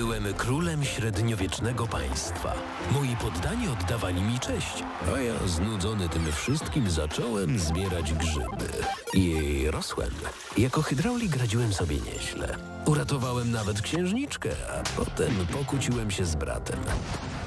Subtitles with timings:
[0.00, 2.54] Byłem królem średniowiecznego państwa.
[2.92, 4.84] Moi poddani oddawali mi cześć,
[5.14, 8.68] a ja znudzony tym wszystkim zacząłem zbierać grzyby.
[9.14, 10.10] I rosłem.
[10.58, 12.56] Jako hydraulik radziłem sobie nieźle.
[12.86, 16.80] Uratowałem nawet księżniczkę, a potem pokłóciłem się z bratem.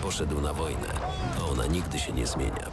[0.02, 0.88] Poszedł na wojnę,
[1.40, 2.68] a ona nigdy się nie zmienia.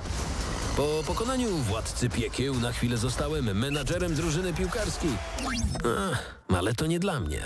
[0.81, 5.11] Po pokonaniu władcy piekieł na chwilę zostałem menadżerem drużyny piłkarskiej.
[6.11, 7.41] Ach, ale to nie dla mnie.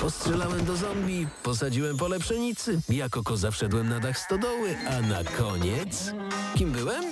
[0.00, 6.12] Postrzelałem do zombie, posadziłem pole pszenicy, jako koza wszedłem na dach stodoły, a na koniec...
[6.54, 7.04] Kim byłem?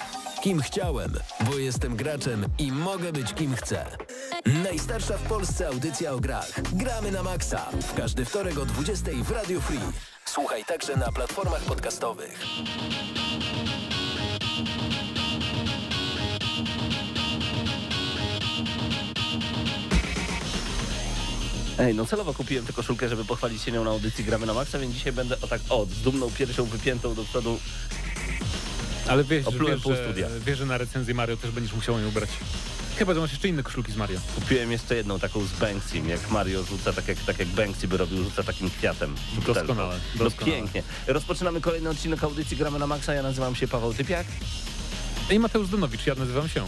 [0.42, 3.86] Kim chciałem, bo jestem graczem i mogę być kim chcę.
[4.46, 6.62] Najstarsza w Polsce audycja o grach.
[6.72, 7.66] Gramy na maksa.
[7.82, 9.92] W każdy wtorek o 20 w Radio Free.
[10.24, 12.44] Słuchaj także na platformach podcastowych.
[21.78, 24.78] Ej, no celowo kupiłem tę koszulkę, żeby pochwalić się nią na audycji Gramy na Maxa,
[24.78, 27.58] więc dzisiaj będę o tak, o, z dumną piersią wypiętą do przodu.
[29.08, 30.26] Ale wiesz, że, Oplułem wiesz, pół że, studia.
[30.46, 32.30] wiesz, że na recenzję Mario też będziesz musiał ją ubrać.
[32.96, 34.20] Chyba, że masz jeszcze inne koszulki z Mario.
[34.34, 37.96] Kupiłem jeszcze jedną taką z Banksym, jak Mario rzuca, tak jak, tak jak Banksy by
[37.96, 39.14] robił, rzuca takim kwiatem.
[39.46, 40.56] Doskonale, No doskonale.
[40.56, 40.82] pięknie.
[41.06, 44.26] Rozpoczynamy kolejny odcinek audycji Gramy na Maxa, ja nazywam się Paweł Typiak.
[45.30, 46.64] I Mateusz Donowicz, ja nazywam się.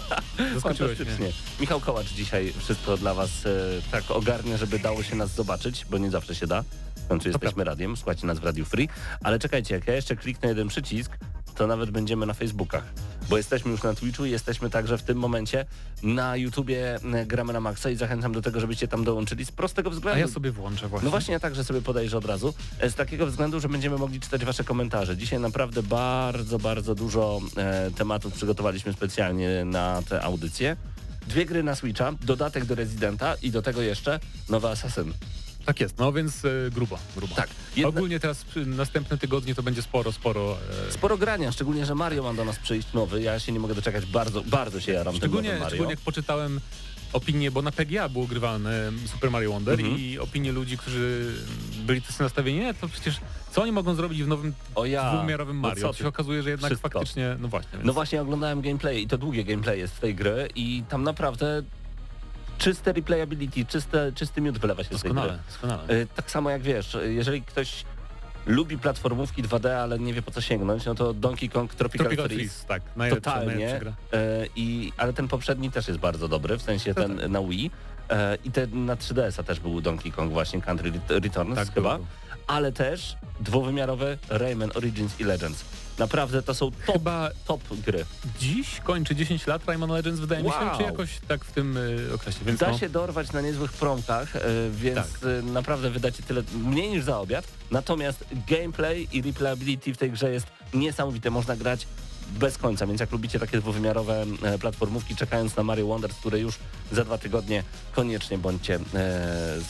[0.54, 1.32] Zaskoczyłeś mnie.
[1.60, 3.50] Michał Kołacz dzisiaj wszystko dla was e,
[3.90, 6.64] tak ogarnia, żeby dało się nas zobaczyć, bo nie zawsze się da.
[6.96, 8.88] W końcu jesteśmy radiem, słuchajcie nas w Radiu Free.
[9.22, 11.12] Ale czekajcie, jak ja jeszcze kliknę jeden przycisk,
[11.58, 12.84] to nawet będziemy na Facebookach.
[13.28, 15.64] Bo jesteśmy już na Twitchu i jesteśmy także w tym momencie
[16.02, 19.90] na YouTubie e, Gramy na Maxa i zachęcam do tego, żebyście tam dołączyli z prostego
[19.90, 20.20] A względu.
[20.20, 21.04] ja sobie włączę właśnie.
[21.04, 22.54] No właśnie, ja także sobie podejrzę od razu.
[22.80, 25.16] E, Z takiego względu, że będziemy mogli czytać wasze komentarze.
[25.16, 30.76] Dzisiaj naprawdę bardzo, bardzo dużo e, tematów przygotowaliśmy specjalnie na tę audycję.
[31.28, 35.12] Dwie gry na Switcha, dodatek do Residenta i do tego jeszcze nowy Assassin.
[35.68, 37.34] Tak jest, no więc e, grubo, grubo.
[37.34, 37.48] Tak.
[37.76, 40.56] Jedna- Ogólnie teraz przy następne tygodnie to będzie sporo, sporo.
[40.88, 43.22] E, Sporo grania, szczególnie, że Mario ma do nas przyjść nowy.
[43.22, 45.70] Ja się nie mogę doczekać, bardzo, bardzo się jaram tym szczególnie, nowym Mario.
[45.70, 46.60] szczególnie jak poczytałem
[47.12, 49.98] opinie, bo na PGA było grywalne Super Mario Wonder Mhm.
[49.98, 51.34] i opinie ludzi, którzy
[51.86, 53.16] byli tacy nastawieni, nie, to przecież
[53.52, 55.82] co oni mogą zrobić w nowym O ja, dwuwymiarowym no Mario?
[55.82, 55.98] co to ty?
[56.02, 56.88] się okazuje, że jednak Wszystko.
[56.90, 57.72] faktycznie, no właśnie.
[57.72, 61.02] Więc No właśnie oglądałem gameplay i to długie gameplay jest w tej gry i tam
[61.02, 61.62] naprawdę
[62.58, 65.20] czyste replayability, czyste, czysty miód wylewa się z tej gry.
[65.20, 65.94] doskonale, doskonale.
[65.94, 67.84] Y, Tak samo jak wiesz, jeżeli ktoś
[68.46, 72.28] lubi platformówki 2D, ale nie wie po co sięgnąć, no to Donkey Kong Tropical, Tropical
[72.28, 72.44] Freeze.
[72.54, 73.90] Freeze, tak, najlepsza, Totalnie, najlepsza gra.
[74.20, 77.70] y, i, ale ten poprzedni też jest bardzo dobry, w sensie ten na Wii
[78.10, 78.14] y,
[78.44, 82.06] i ten na 3DS-a też był Donkey Kong właśnie, Country Ret- Returns Tak, chyba, był.
[82.46, 85.64] ale też dwuwymiarowy Rayman Origins i Legends.
[85.98, 88.04] Naprawdę to są top, Chyba top gry.
[88.38, 90.76] dziś kończy 10 lat Rayman Legends, wydaje mi się, Wow.
[90.76, 94.36] czy jakoś tak w tym y, okresie, więc Da no, się dorwać na niezłych promkach,
[94.36, 94.40] y,
[94.72, 95.22] więc Tak.
[95.22, 97.44] y, naprawdę wydacie tyle, mniej niż za obiad.
[97.70, 101.30] Natomiast gameplay i replayability w tej grze jest niesamowite.
[101.30, 101.86] Można grać
[102.28, 106.58] bez końca, więc jak lubicie takie dwuwymiarowe e, platformówki, czekając na Mario Wonders, które już
[106.92, 107.62] za dwa tygodnie
[107.92, 108.80] koniecznie bądźcie e,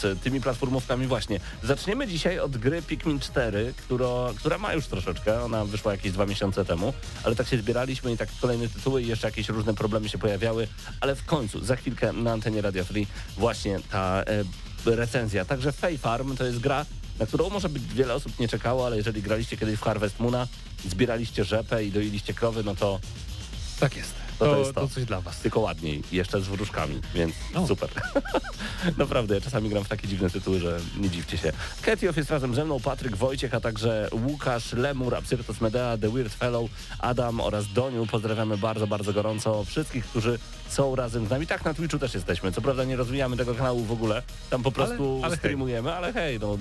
[0.01, 1.41] z tymi platformówkami właśnie.
[1.63, 6.27] Zaczniemy dzisiaj od gry Pikmin 4, która, która ma już troszeczkę, ona wyszła jakieś dwa
[6.27, 6.93] miesiące temu,
[7.25, 10.69] ale tak się zbieraliśmy i tak kolejne tytuły i jeszcze jakieś różne problemy się pojawiały,
[11.01, 14.45] ale w końcu, za chwilkę na antenie Radio Free właśnie ta e,
[14.97, 15.45] recenzja.
[15.45, 16.87] Także Fay Farm to jest gra,
[17.19, 20.47] na którą może być wiele osób nie czekało, ale jeżeli graliście kiedyś w Harvest Moona,
[20.89, 23.01] zbieraliście rzepę i doiliście krowy, no to
[23.81, 24.15] tak jest.
[24.39, 24.89] To To, to to, jest to.
[24.89, 25.39] coś dla was.
[25.41, 27.67] tylko ładniej, jeszcze z wróżkami, więc O.
[27.67, 27.89] super.
[28.97, 31.53] Naprawdę, ja czasami gram w takie dziwne tytuły, że nie dziwcie się.
[31.83, 36.35] Ketiow jest razem ze mną, Patryk Wojciech, a także Łukasz Lemur, Absyrtos Medea, The Weird
[36.35, 38.07] Fellow, Adam oraz Doniu.
[38.07, 41.47] Pozdrawiamy bardzo, bardzo gorąco wszystkich, którzy są razem z nami.
[41.47, 42.53] Tak, na Twitchu też jesteśmy.
[42.53, 45.39] Co prawda nie rozwijamy tego kanału w ogóle, tam po prostu ale hej.
[45.39, 46.59] streamujemy, ale hej, no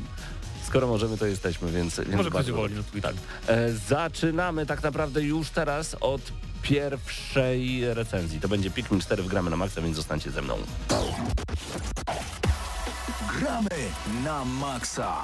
[0.68, 2.00] skoro możemy, to jesteśmy, więc...
[2.00, 3.14] więc Może bardzo ktoś woli na Twitter.
[3.48, 6.22] E, Zaczynamy tak naprawdę już teraz od
[6.62, 8.40] pierwszej recenzji.
[8.40, 10.58] To będzie Pikmin 4 w gramy na maksa, więc zostańcie ze mną.
[13.40, 13.70] Gramy
[14.24, 15.24] na maksa.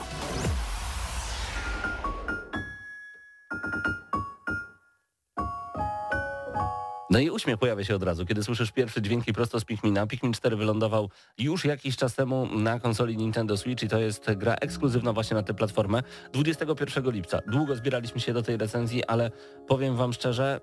[7.14, 10.08] No i uśmiech pojawia się od razu, kiedy słyszysz pierwsze dźwięki prosto z Pikmina.
[10.08, 14.56] Pikmin 4 wylądował już jakiś czas temu na konsoli Nintendo Switch i to jest gra
[14.56, 17.40] ekskluzywna właśnie na tę platformę 21 lipca.
[17.48, 19.32] Długo zbieraliśmy się do tej recenzji, ale
[19.68, 20.62] powiem wam szczerze,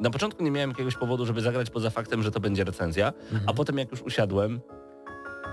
[0.00, 3.12] na początku nie miałem jakiegoś powodu, żeby zagrać poza faktem, że to będzie recenzja,
[3.46, 4.60] a potem jak już usiadłem,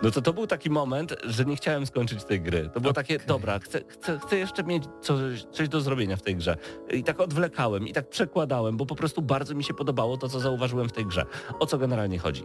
[0.03, 2.69] no to to był taki moment, że nie chciałem skończyć tej gry.
[2.73, 3.27] To było takie, Okej.
[3.27, 6.57] dobra, chcę, chcę, chcę jeszcze mieć coś, coś do zrobienia w tej grze.
[6.93, 10.39] I tak odwlekałem, i tak przekładałem, bo po prostu bardzo mi się podobało to, co
[10.39, 11.25] zauważyłem w tej grze.
[11.59, 12.43] O co generalnie chodzi?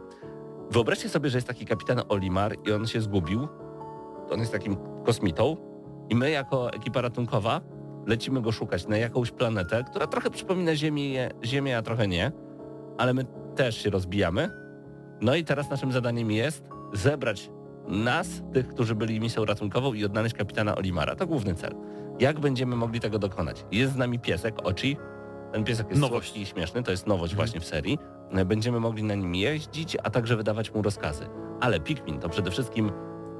[0.70, 3.48] Wyobraźcie sobie, że jest taki kapitan Olimar i on się zgubił.
[4.30, 5.56] On jest takim kosmitą
[6.08, 7.60] I my jako ekipa ratunkowa
[8.06, 12.32] lecimy go szukać na jakąś planetę, która trochę przypomina Ziemię, Ziemię, a trochę nie,
[12.98, 13.24] ale my
[13.56, 14.50] też się rozbijamy.
[15.20, 17.50] No i teraz naszym zadaniem jest zebrać
[17.88, 21.16] nas, tych, którzy byli misją ratunkową i odnaleźć kapitana Olimara.
[21.16, 21.74] To główny cel.
[22.20, 23.64] Jak będziemy mogli tego dokonać?
[23.72, 24.96] Jest z nami piesek, Oci.
[25.52, 26.36] Ten piesek jest Nowość.
[26.36, 27.36] i śmieszny, to jest nowość Mhm.
[27.48, 27.98] właśnie w serii.
[28.46, 31.26] Będziemy mogli na nim jeździć, a także wydawać mu rozkazy.
[31.60, 32.92] Ale Pikmin to przede wszystkim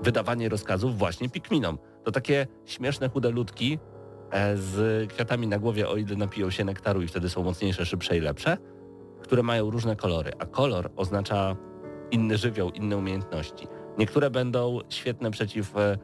[0.02, 1.78] wydawanie rozkazów właśnie Pikminom.
[2.04, 3.78] To takie śmieszne, chude ludki
[4.30, 8.16] e, z kwiatami na głowie, o ile napiją się nektaru i wtedy są mocniejsze, szybsze
[8.16, 8.56] i lepsze,
[9.22, 11.56] które mają różne kolory, a kolor oznacza
[12.12, 13.66] inny żywioł, inne umiejętności.
[13.98, 15.98] Niektóre będą świetne przeciw e,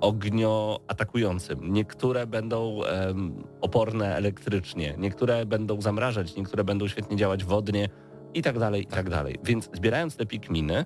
[0.00, 7.88] ognioatakującym, niektóre będą em, oporne elektrycznie, niektóre będą zamrażać, niektóre będą świetnie działać wodnie
[8.34, 9.36] i tak dalej, i tak dalej.
[9.44, 10.84] Więc zbierając te pikminy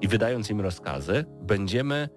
[0.00, 2.08] i wydając im rozkazy, będziemy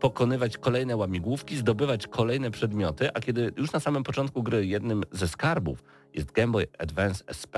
[0.00, 5.28] pokonywać kolejne łamigłówki, zdobywać kolejne przedmioty, a kiedy już na samym początku gry jednym ze
[5.28, 5.84] skarbów
[6.14, 7.56] jest Game Boy Advance SP,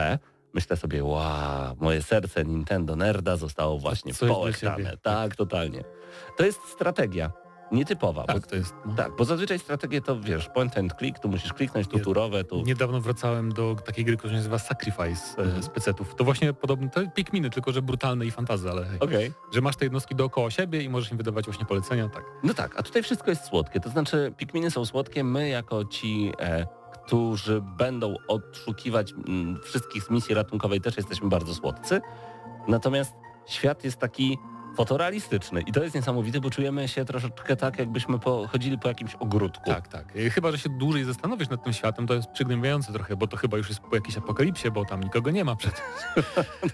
[0.55, 4.97] myślę sobie, wow, moje serce Nintendo Nerda zostało właśnie coś połechtane.
[5.03, 5.85] Tak, totalnie.
[6.37, 7.33] To jest strategia
[7.73, 8.25] nietypowa.
[8.25, 8.75] Tak, bo, to jest...
[8.87, 8.95] No.
[8.95, 12.63] tak, bo zazwyczaj strategię to wiesz, point and click, tu musisz kliknąć, tu turowe, tu...
[12.63, 15.59] Niedawno wracałem do takiej gry, która się nazywa Sacrifice Mhm.
[15.59, 16.15] e, z pecetów.
[16.15, 19.01] To właśnie podobne, to Pikminy, tylko że brutalne i fantazy, ale hej.
[19.01, 19.33] Okej.
[19.55, 22.25] Że masz te jednostki dookoła siebie i możesz im wydawać właśnie polecenia, tak.
[22.45, 23.81] No tak, a tutaj wszystko jest słodkie.
[23.81, 26.67] To znaczy, Pikminy są słodkie, my jako ci, e,
[27.07, 32.01] którzy będą odszukiwać mm, wszystkich z misji ratunkowej też jesteśmy bardzo słodcy.
[32.69, 33.15] Natomiast
[33.47, 34.39] świat jest taki
[34.77, 39.15] fotorealistyczny i to jest niesamowite, bo czujemy się troszeczkę tak, jakbyśmy po, chodzili po jakimś
[39.15, 39.65] ogródku.
[39.65, 40.17] Tak, tak.
[40.17, 43.37] E, Chyba, że się dłużej zastanowisz nad tym światem, to jest przygnębiające trochę, bo to
[43.37, 45.81] chyba już jest po jakiejś apokalipsie, bo tam nikogo nie ma przecież.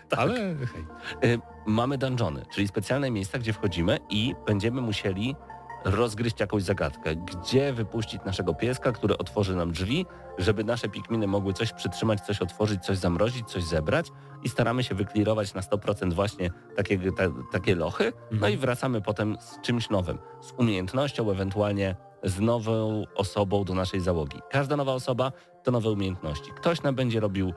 [0.08, 0.20] Tak.
[0.20, 1.30] Ale hej.
[1.34, 5.36] Y, mamy dungeony, czyli specjalne miejsca, gdzie wchodzimy i będziemy musieli
[5.84, 7.16] rozgryźć jakąś zagadkę.
[7.16, 10.06] Gdzie wypuścić naszego pieska, który otworzy nam drzwi,
[10.38, 14.06] żeby nasze pikminy mogły coś przytrzymać, coś otworzyć, coś zamrozić, coś zebrać
[14.44, 17.22] i staramy się wyklirować na 100% właśnie takie, ta,
[17.52, 18.12] takie lochy.
[18.30, 18.52] No Mhm.
[18.52, 24.38] i wracamy potem z czymś nowym, z umiejętnością, ewentualnie z nową osobą do naszej załogi.
[24.50, 25.32] Każda nowa osoba
[25.64, 26.50] to nowe umiejętności.
[26.56, 27.52] Ktoś nam będzie robił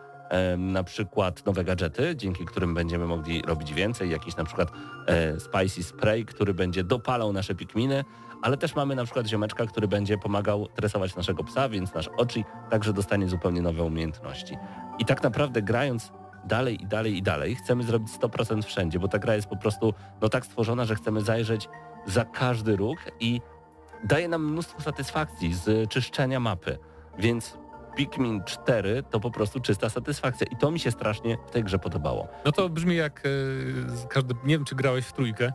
[0.57, 4.71] na przykład nowe gadżety, dzięki którym będziemy mogli robić więcej, jakiś na przykład
[5.07, 8.03] e, spicy spray, który będzie dopalał nasze pikminy,
[8.41, 12.43] ale też mamy na przykład ziomeczka, który będzie pomagał tresować naszego psa, więc nasz oczy
[12.69, 14.57] także dostanie zupełnie nowe umiejętności.
[14.99, 16.11] I tak naprawdę grając
[16.45, 19.93] dalej i dalej i dalej, chcemy zrobić 100% wszędzie, bo ta gra jest po prostu
[20.21, 21.69] no tak stworzona, że chcemy zajrzeć
[22.05, 23.41] za każdy róg i
[24.03, 26.77] daje nam mnóstwo satysfakcji z czyszczenia mapy.
[27.19, 27.57] Więc
[27.95, 31.79] Pikmin 4 to po prostu czysta satysfakcja i to mi się strasznie w tej grze
[31.79, 32.27] podobało.
[32.45, 35.51] No to brzmi jak e, każdy, nie wiem czy grałeś w trójkę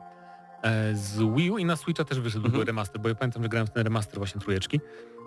[0.62, 2.64] e, z Wii U i na Switcha też wyszedł Mhm.
[2.66, 4.80] remaster, bo ja pamiętam, że grałem w ten remaster właśnie trójeczki.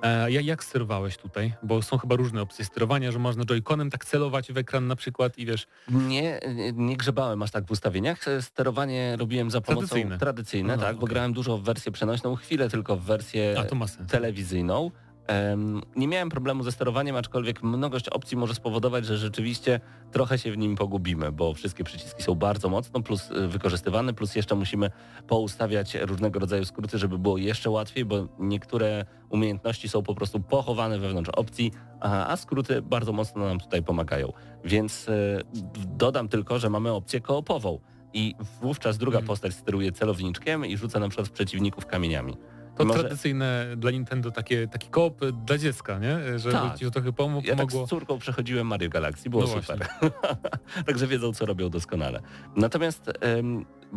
[0.03, 1.53] E, ja, jak sterowałeś tutaj?
[1.63, 5.37] Bo są chyba różne opcje sterowania, że można joyconem tak celować w ekran na przykład
[5.37, 6.39] i wiesz, Nie,
[6.73, 8.19] nie grzebałem aż tak w ustawieniach.
[8.41, 10.17] Sterowanie robiłem za pomocą Tradycyjne.
[10.17, 11.13] tradycyjne No, tak, bo okej.
[11.13, 14.91] grałem dużo w wersję przenośną, chwilę tylko w wersję a telewizyjną.
[15.95, 19.79] Nie miałem problemu ze sterowaniem, aczkolwiek mnogość opcji może spowodować, że rzeczywiście
[20.11, 24.35] trochę się w nim pogubimy, bo wszystkie przyciski są bardzo mocno plus y, wykorzystywane, plus
[24.35, 24.91] jeszcze musimy
[25.27, 30.99] poustawiać różnego rodzaju skróty, żeby było jeszcze łatwiej, bo niektóre umiejętności są po prostu pochowane
[30.99, 34.33] wewnątrz opcji, a, skróty bardzo mocno nam tutaj pomagają.
[34.65, 35.41] Więc y,
[35.97, 37.79] dodam tylko, że mamy opcję koopową
[38.13, 39.27] i wówczas druga Mhm.
[39.27, 42.37] postać steruje celowniczkiem i rzuca na przykład przeciwników kamieniami.
[42.79, 46.39] To może- tradycyjne dla Nintendo takie, taki koop dla dziecka, nie?
[46.39, 46.77] Żeby Tak.
[46.77, 47.85] ci to trochę pomo- Ja tak pomogło.
[47.87, 49.87] z córką przechodziłem Mario Galaxy, było No super.
[50.87, 52.21] Także wiedzą, co robią doskonale.
[52.55, 53.11] Natomiast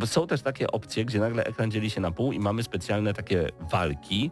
[0.06, 3.48] są też takie opcje, gdzie nagle ekran dzieli się na pół i mamy specjalne takie
[3.72, 4.30] walki.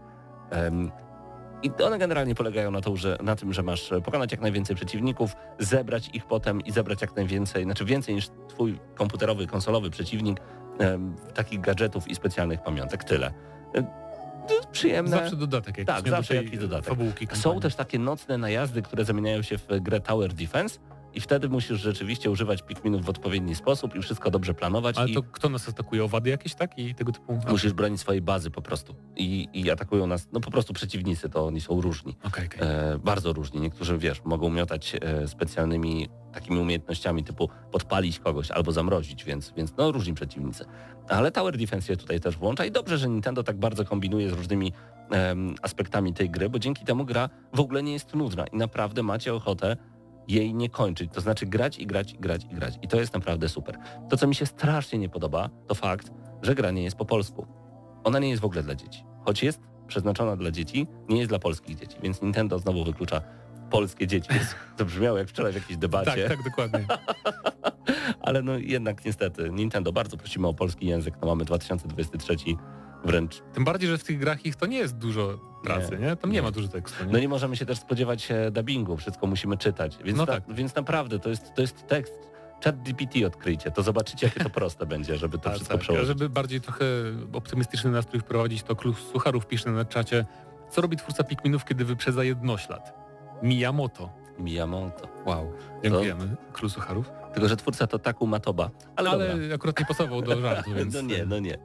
[1.63, 5.33] I one generalnie polegają na, to, że, na tym, że masz pokonać jak najwięcej przeciwników,
[5.59, 10.41] zebrać ich potem i zebrać jak najwięcej, znaczy więcej niż twój komputerowy, konsolowy przeciwnik,
[11.35, 13.05] takich gadżetów i specjalnych pamiątek.
[13.05, 13.33] Tyle.
[14.73, 15.11] Przyjemne.
[15.11, 16.89] Zawsze dodatek jakiś, Tak, zawsze jakiś dodatek.
[16.89, 20.79] Fabułki Są też takie nocne najazdy, które zamieniają się w grę Tower Defense
[21.15, 25.23] i wtedy musisz rzeczywiście używać pikminów w odpowiedni sposób i wszystko dobrze planować Ale to
[25.23, 26.05] kto nas atakuje?
[26.05, 26.79] Owady jakieś, tak?
[26.79, 27.39] I tego typu...
[27.49, 28.95] Musisz bronić swojej bazy po prostu.
[29.17, 32.17] I, I atakują nas, no po prostu przeciwnicy, to oni są różni.
[32.25, 32.59] Okej, okej.
[32.63, 33.61] E, bardzo różni.
[33.61, 39.77] Niektórzy, wiesz, mogą miotać e, specjalnymi takimi umiejętnościami typu podpalić kogoś albo zamrozić, więc, więc
[39.77, 40.65] no różni przeciwnicy.
[41.09, 44.33] Ale Tower Defense się tutaj też włącza i dobrze, że Nintendo tak bardzo kombinuje z
[44.33, 44.73] różnymi
[45.11, 49.03] em, aspektami tej gry, bo dzięki temu gra w ogóle nie jest nudna i naprawdę
[49.03, 49.77] macie ochotę
[50.33, 51.13] jej nie kończyć.
[51.13, 52.79] To znaczy grać i grać i grać i grać.
[52.83, 53.79] I to jest naprawdę super.
[54.11, 56.11] To, co mi się strasznie nie podoba, to fakt,
[56.43, 57.47] że gra nie jest po polsku.
[58.05, 59.05] Ona nie jest w ogóle dla dzieci.
[59.25, 63.21] Choć jest przeznaczona dla dzieci, nie jest dla polskich dzieci, więc Nintendo znowu wyklucza
[63.71, 64.31] polskie dzieci.
[64.77, 66.29] To brzmiało jak wczoraj w jakiejś debacie.
[66.29, 66.87] Tak, tak, dokładnie.
[68.27, 71.15] Ale no jednak niestety Nintendo bardzo prosimy o polski język.
[71.21, 72.37] No mamy 2023
[73.05, 73.43] wręcz.
[73.53, 76.17] Tym bardziej, że w tych grach ich to nie jest dużo pracy, nie?
[76.17, 76.43] Tam nie, Nie.
[76.43, 77.05] ma dużo tekstu.
[77.05, 77.13] Nie?
[77.13, 79.99] No nie możemy się też spodziewać się dubbingu, wszystko musimy czytać.
[80.05, 80.43] Więc, No na, tak.
[80.49, 82.31] więc naprawdę to jest, to jest tekst.
[82.65, 85.81] Chat GPT odkryjcie, to zobaczycie jakie to proste będzie, żeby to Tak, wszystko tak.
[85.81, 86.09] A przełożyć.
[86.09, 86.85] żeby bardziej trochę
[87.33, 90.25] optymistyczny nastrój wprowadzić, to Klus Sucharów pisze na czacie,
[90.71, 92.95] co robi twórca Pikminów, kiedy wyprzedza jednoślad?
[93.43, 94.11] Miyamoto.
[94.39, 95.09] Miyamoto.
[95.27, 95.53] Wow.
[95.83, 97.11] Dziękujemy, Klus Sucharów.
[97.33, 98.71] Tylko, że twórca to Taku Matoba.
[98.97, 99.55] Ale, Ale, dobra.
[99.55, 100.95] akurat nie pasował do żartu, więc...
[100.95, 101.59] No nie, no nie.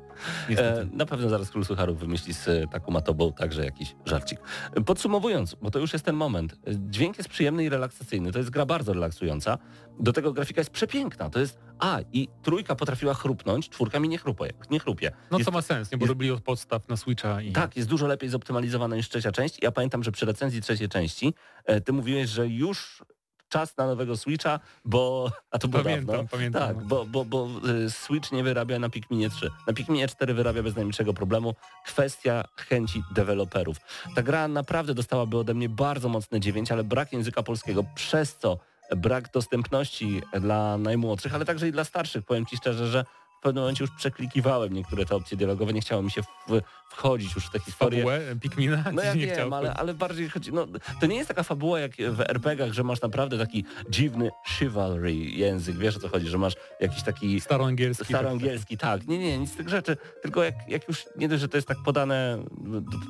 [0.58, 4.40] E, na pewno zaraz Król Sucharów wymyśli z e, taką matobą także jakiś żarcik.
[4.76, 6.54] E, Podsumowując, bo to już jest ten moment.
[6.54, 8.32] e, Dźwięk jest przyjemny i relaksacyjny.
[8.32, 9.58] To jest gra bardzo relaksująca.
[10.00, 11.30] Do tego grafika jest przepiękna.
[11.30, 11.60] To jest...
[11.80, 14.50] A, i trójka potrafiła chrupnąć, czwórka mi nie chrupie.
[14.70, 15.12] Nie chrupie.
[15.32, 15.98] No jest, co ma sens, nie?
[15.98, 17.52] Bo jest- robili od podstaw na Switcha i...
[17.52, 19.58] Tak, jest dużo lepiej zoptymalizowana niż trzecia część.
[19.64, 21.34] Ja pamiętam, że przy recenzji trzeciej części
[21.66, 23.04] e, ty mówiłeś, że już
[23.50, 25.32] czas na nowego Switcha, bo...
[25.52, 26.30] A to było Pamiętam, dawno.
[26.32, 26.68] pamiętam.
[26.68, 27.48] Tak, bo, bo, bo
[27.86, 29.50] y, Switch nie wyrabia na Pikminie 3.
[29.68, 31.56] Na Pikminie 4 wyrabia bez najmniejszego problemu.
[31.86, 33.78] Kwestia chęci deweloperów.
[34.16, 38.58] Ta gra naprawdę dostałaby ode mnie bardzo mocne 9, ale brak języka polskiego, przez co
[38.96, 42.26] brak dostępności dla najmłodszych, ale także i dla starszych.
[42.26, 43.06] Powiem Ci szczerze, że
[43.40, 47.36] w pewnym momencie już przeklikiwałem niektóre te opcje dialogowe, nie chciało mi się w, wchodzić
[47.36, 48.00] już w te historie.
[48.00, 50.68] Fabułę Pikmina No ja nie wiem, ale, ale bardziej chodzi, no
[51.02, 55.78] to nie jest taka fabuła jak w RPG-ach, że masz naprawdę taki dziwny chivalry język,
[55.78, 58.06] wiesz o co chodzi, że masz jakiś taki Staroangielski.
[58.06, 61.50] staroangielski, tak, nie, nie, nic z tych rzeczy, tylko jak, jak już nie dość, że
[61.50, 62.46] to jest tak podane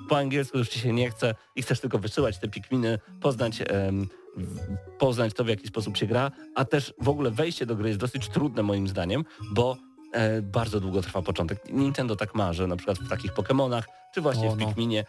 [0.10, 4.08] po angielsku, już ci się nie chce i chcesz tylko wysyłać te pikminy, poznać em,
[4.98, 8.00] poznać to, w jaki sposób się gra, a też w ogóle wejście do gry jest
[8.00, 9.78] dosyć trudne moim zdaniem, bo
[10.44, 11.60] bardzo długo trwa początek.
[11.70, 14.68] Nintendo tak ma, że na przykład w takich Pokémonach, czy właśnie O, w no.
[14.68, 15.06] Pikminie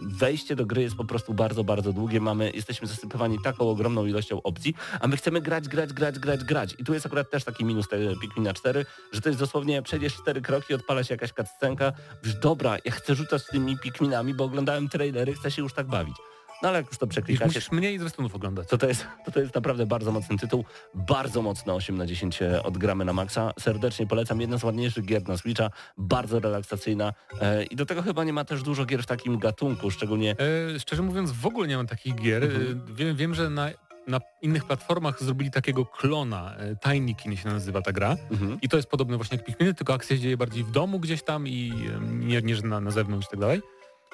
[0.00, 2.20] wejście do gry jest po prostu bardzo, bardzo długie.
[2.20, 6.74] Mamy, jesteśmy zasypywani taką ogromną ilością opcji, a my chcemy grać, grać, grać, grać, grać.
[6.78, 10.14] I tu jest akurat też taki minus tego Pikmina 4, że to jest dosłownie przejdziesz
[10.14, 11.92] cztery kroki, odpala się jakaś cutscenka,
[12.24, 15.86] już dobra, ja chcę rzucać z tymi Pikminami, bo oglądałem trailery, chcę się już tak
[15.86, 16.16] bawić.
[16.62, 18.68] No ale jak już to przeklikacie, musisz mniej zwiastunów oglądać.
[18.68, 20.64] to to, jest, to to jest naprawdę bardzo mocny tytuł.
[20.94, 23.52] Bardzo mocno 8 na 10 odgramy na maksa.
[23.58, 24.40] Serdecznie polecam.
[24.40, 25.70] Jedna z ładniejszych gier na Switcha.
[25.98, 27.12] Bardzo relaksacyjna.
[27.40, 30.36] E, I do tego chyba nie ma też dużo gier w takim gatunku, szczególnie...
[30.74, 32.44] E, szczerze mówiąc, w ogóle nie mam takich gier.
[32.44, 32.84] Mhm.
[32.90, 33.70] E, wiem, wiem, że na,
[34.06, 36.56] na innych platformach zrobili takiego klona.
[36.56, 38.16] E, Tiny Kin się nazywa ta gra.
[38.30, 38.58] Mhm.
[38.62, 41.22] I to jest podobne właśnie jak Pikminy, tylko akcja się dzieje bardziej w domu gdzieś
[41.22, 43.62] tam i e, nie, nie że na, na zewnątrz i tak dalej.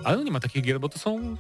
[0.05, 1.37] Ale no nie ma takich gier, bo to są...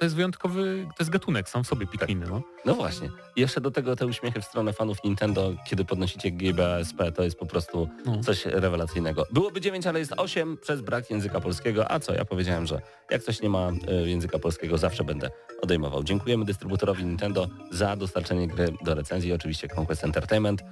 [0.00, 2.42] To jest wyjątkowy, to jest gatunek sam w sobie Pikminy, no.
[2.64, 3.08] No właśnie.
[3.36, 7.38] I jeszcze do tego te uśmiechy w stronę fanów Nintendo, kiedy podnosicie GBSP, to jest
[7.38, 8.20] po prostu no.
[8.22, 9.26] coś rewelacyjnego.
[9.32, 11.90] Byłoby 9, ale jest 8 przez brak języka polskiego.
[11.90, 12.14] A co?
[12.14, 12.80] Ja powiedziałem, że
[13.10, 15.30] jak coś nie ma e, języka polskiego, zawsze będę
[15.62, 16.04] odejmował.
[16.04, 20.62] Dziękujemy dystrybutorowi Nintendo za dostarczenie gry do recenzji, oczywiście Conquest Entertainment,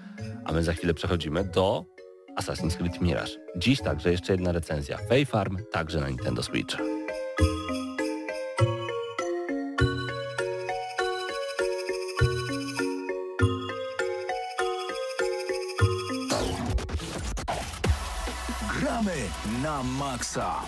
[0.44, 1.84] a my za chwilę przechodzimy do
[2.40, 3.32] Assassin's Creed Mirage.
[3.56, 4.98] Dziś także jeszcze jedna recenzja.
[5.08, 6.76] Fay Farm, także na Nintendo Switch.
[18.78, 19.26] Gramy
[19.62, 20.62] na maksa.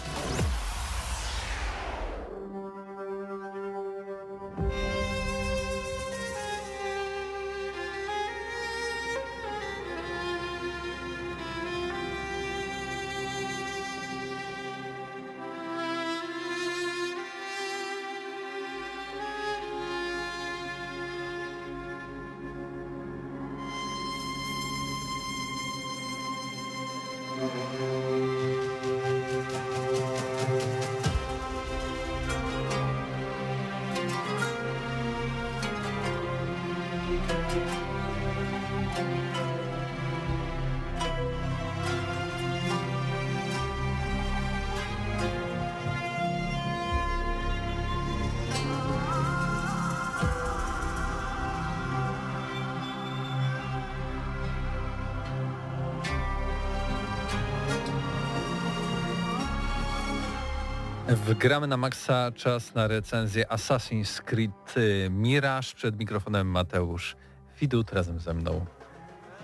[61.41, 65.75] Wgramy na maksa czas na recenzję Assassin's Creed y, Mirage.
[65.75, 67.17] Przed mikrofonem Mateusz
[67.61, 68.67] Widut razem ze mną.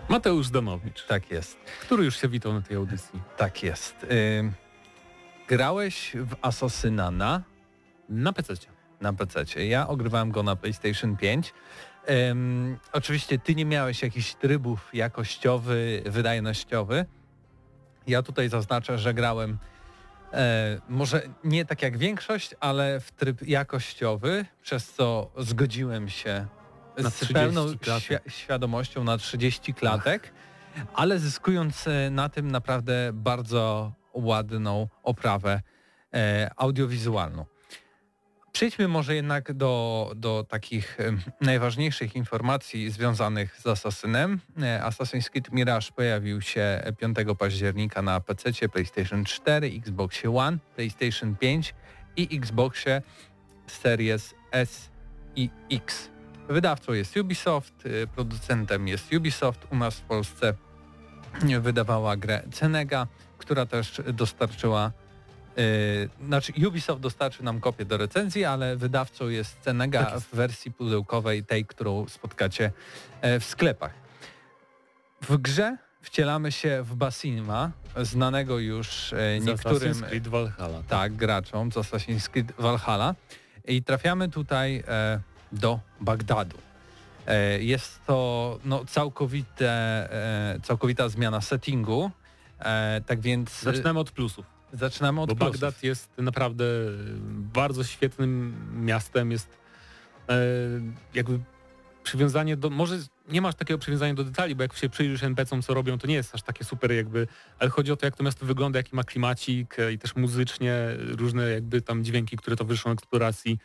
[0.09, 3.21] Mateusz Danowicz, Tak jest, który już się witał na tej audycji.
[3.37, 4.05] tak jest.
[4.05, 4.53] Y,
[5.49, 7.43] grałeś w Assassinana
[8.09, 8.55] Na PC.
[9.01, 9.67] na PC.
[9.67, 11.55] Ja ogrywałem go na PlayStation 5.
[12.31, 17.07] Ym, oczywiście ty nie miałeś jakichś trybów jakościowy, wydajnościowy.
[18.07, 19.59] Ja tutaj zaznaczę, że grałem
[20.37, 26.47] E, może nie tak jak większość, ale w tryb jakościowy, przez co zgodziłem się
[26.99, 30.33] Na z 30 pełną świ- świadomością na 30 klatek,
[30.95, 35.63] ale zyskując e, na tym naprawdę bardzo ładną oprawę
[36.15, 37.47] e, audiowizualną.
[38.57, 40.99] Przejdźmy może jednak do, do takich
[41.41, 44.41] najważniejszych informacji związanych z Assassinem.
[44.63, 51.37] E, Assassin's Creed Mirage pojawił się 5 października na PC, PlayStation 4, Xbox One, PlayStation
[51.37, 51.75] 5
[52.17, 53.03] i Xboxie
[53.67, 54.91] Series S
[55.37, 56.11] i X.
[56.49, 59.67] Wydawcą jest Ubisoft, y, producentem jest Ubisoft.
[59.73, 60.55] U nas w Polsce
[61.61, 63.07] wydawała grę Cenega,
[63.39, 64.93] która też dostarczyła
[65.57, 70.27] Yy, znaczy Ubisoft dostarczy nam kopię do recenzji, ale wydawcą jest Cenega Tak jest.
[70.27, 72.73] w wersji pudełkowej, tej, którą spotkacie
[73.21, 73.93] e, w sklepach.
[75.23, 77.71] W grze wcielamy się w Basima,
[78.03, 80.83] znanego już e, Z niektórym Assassin's Creed Valhalla.
[80.89, 83.15] tak, graczom z Assassin's Creed Valhalla
[83.65, 85.21] i trafiamy tutaj e,
[85.53, 86.57] do Bagdadu.
[87.27, 89.69] E, jest to no, całkowite,
[90.55, 92.11] e, całkowita zmiana settingu,
[92.59, 94.56] e, tak więc Zaczynamy od plusów.
[94.79, 95.61] Zaczynamy od Bo plusów.
[95.61, 96.65] Bagdad jest naprawdę
[97.55, 98.55] bardzo świetnym
[98.85, 99.59] miastem, jest
[100.29, 100.35] e,
[101.15, 101.41] jakby
[102.03, 105.75] przywiązanie do, może nie masz takiego przywiązania do detali, bo jak się przyjrzysz NPC-om, co
[105.75, 107.29] robią, to nie jest aż takie super jakby,
[107.59, 110.75] ale chodzi o to, jak to miasto wygląda, jaki ma klimacik e, i też muzycznie
[110.99, 113.59] różne jakby tam dźwięki, które towarzyszą eksploracji.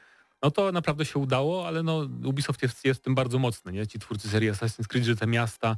[0.44, 3.88] No to naprawdę się udało, ale no Ubisoft jest, jest w tym bardzo mocny, nie?
[3.88, 5.78] Ci twórcy serii Assassin's Creed, że te miasta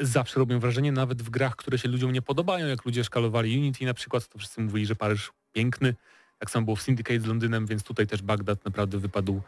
[0.00, 3.84] zawsze robią wrażenie, nawet w grach, które się ludziom nie podobają, jak ludzie szkalowali Unity
[3.84, 5.94] na przykład, to wszyscy mówili, że Paryż piękny,
[6.38, 9.42] tak samo było w Syndicate z Londynem, więc tutaj też Bagdad naprawdę wypadł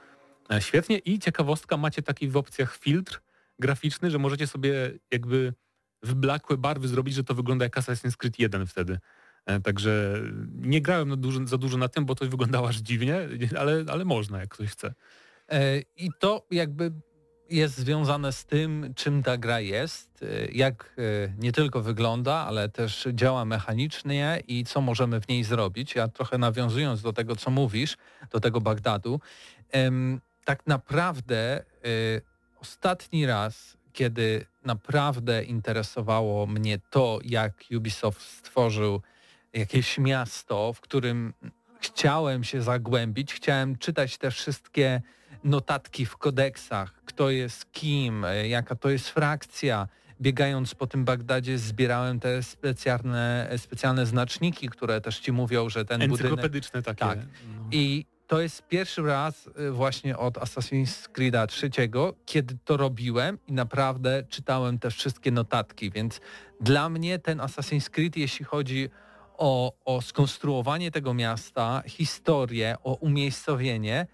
[0.50, 3.20] e, świetnie i ciekawostka, macie taki w opcjach filtr
[3.58, 5.54] graficzny, że możecie sobie jakby
[6.02, 8.98] wyblakłe barwy zrobić, że to wygląda jak Assassin's Creed 1 wtedy.
[9.46, 10.22] E, Także
[10.54, 13.28] nie grałem na dużo, za dużo na tym, bo to wyglądało aż dziwnie,
[13.60, 14.94] ale, ale można, jak ktoś chce.
[15.48, 16.92] E, I to jakby
[17.50, 22.68] jest związane z tym, czym ta gra jest, e, jak e, nie tylko wygląda, ale
[22.68, 25.94] też działa mechanicznie i co możemy w niej zrobić.
[25.94, 27.96] Ja trochę nawiązując do tego, co mówisz,
[28.30, 29.20] do tego Bagdadu,
[30.44, 31.62] tak naprawdę e,
[32.60, 39.02] ostatni raz, kiedy naprawdę interesowało mnie to, jak Ubisoft stworzył
[39.52, 41.32] jakieś miasto, w którym
[41.80, 45.02] chciałem się zagłębić, chciałem czytać te wszystkie
[45.44, 49.88] notatki w kodeksach, kto jest kim, e, jaka to jest frakcja.
[50.20, 56.00] Biegając po tym Bagdadzie zbierałem te specjalne, specjalne znaczniki, które też ci mówią, że ten
[56.00, 56.20] budynek...
[56.20, 56.98] Encyklopedyczne takie.
[56.98, 57.18] Tak.
[57.18, 57.68] No.
[57.72, 63.52] I to jest pierwszy raz y, właśnie od Assassin's Creed'a trzeciego, kiedy to robiłem i
[63.52, 66.20] naprawdę czytałem te wszystkie notatki, więc
[66.60, 68.90] dla mnie ten Assassin's Creed, jeśli chodzi
[69.38, 74.06] o, o skonstruowanie tego miasta, historię, o umiejscowienie,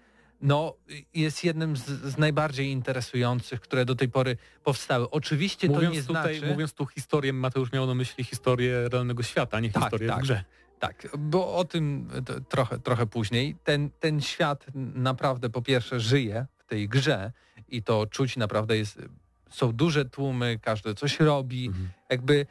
[0.43, 0.73] no
[1.13, 5.09] jest jednym z, z najbardziej interesujących, które do tej pory powstały.
[5.09, 6.53] Oczywiście to Mówiąc nie tutaj, znaczy...
[6.53, 10.19] mówiąc tu historię, Mateusz miał na myśli historię realnego świata, a nie Tak, historię tak.
[10.19, 10.43] w grze.
[10.79, 13.55] Tak, bo o tym t- trochę, trochę później.
[13.63, 17.31] Ten, ten świat naprawdę po pierwsze żyje w tej grze
[17.67, 19.01] i to czuć naprawdę jest,
[19.49, 21.89] są duże tłumy, każdy coś robi, Mhm.
[22.09, 22.45] jakby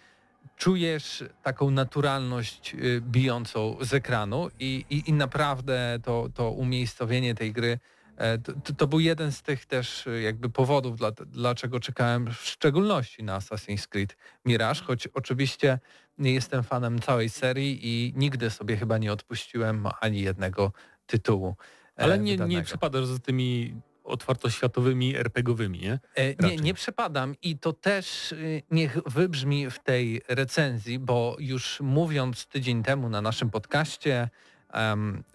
[0.63, 7.53] czujesz taką naturalność y, bijącą z ekranu i, i, i naprawdę to, to umiejscowienie tej
[7.53, 7.79] gry
[8.17, 12.41] e, to, to- był jeden z tych też y, jakby powodów, dla, dlaczego czekałem w
[12.49, 15.79] szczególności na Assassin's Creed Mirage, choć oczywiście
[16.19, 20.73] nie jestem fanem całej serii i nigdy sobie chyba nie odpuściłem ani jednego
[21.07, 21.57] tytułu.
[21.99, 25.99] e, Ale nie, nie przepadasz za tymi otwartoświatowymi, RPGowymi, nie?
[26.15, 31.81] E, Nie, nie przepadam i to też y, niech wybrzmi w tej recenzji, bo już
[31.81, 34.29] mówiąc tydzień temu na naszym podcaście,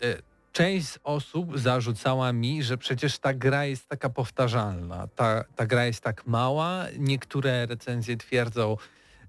[0.04, 5.66] y, część z osób zarzucała mi, że przecież ta gra jest taka powtarzalna, ta, ta
[5.66, 8.78] gra jest tak mała, niektóre recenzje twierdzą,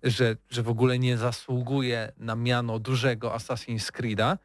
[0.03, 4.37] że, że w ogóle nie zasługuje na miano dużego Assassin's Creed'a,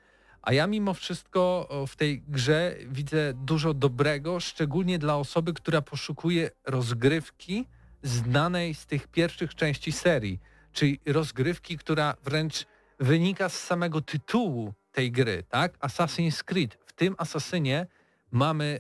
[0.44, 6.52] a ja mimo wszystko w tej grze widzę dużo dobrego, szczególnie dla osoby, która poszukuje
[6.66, 7.66] rozgrywki
[8.04, 10.40] znanej z tych pierwszych części serii,
[10.74, 12.66] czyli rozgrywki, która wręcz
[13.00, 15.80] wynika z samego tytułu tej gry, tak?
[15.80, 16.78] Assassin's Creed.
[16.86, 17.88] W tym Assassinie
[18.32, 18.80] mamy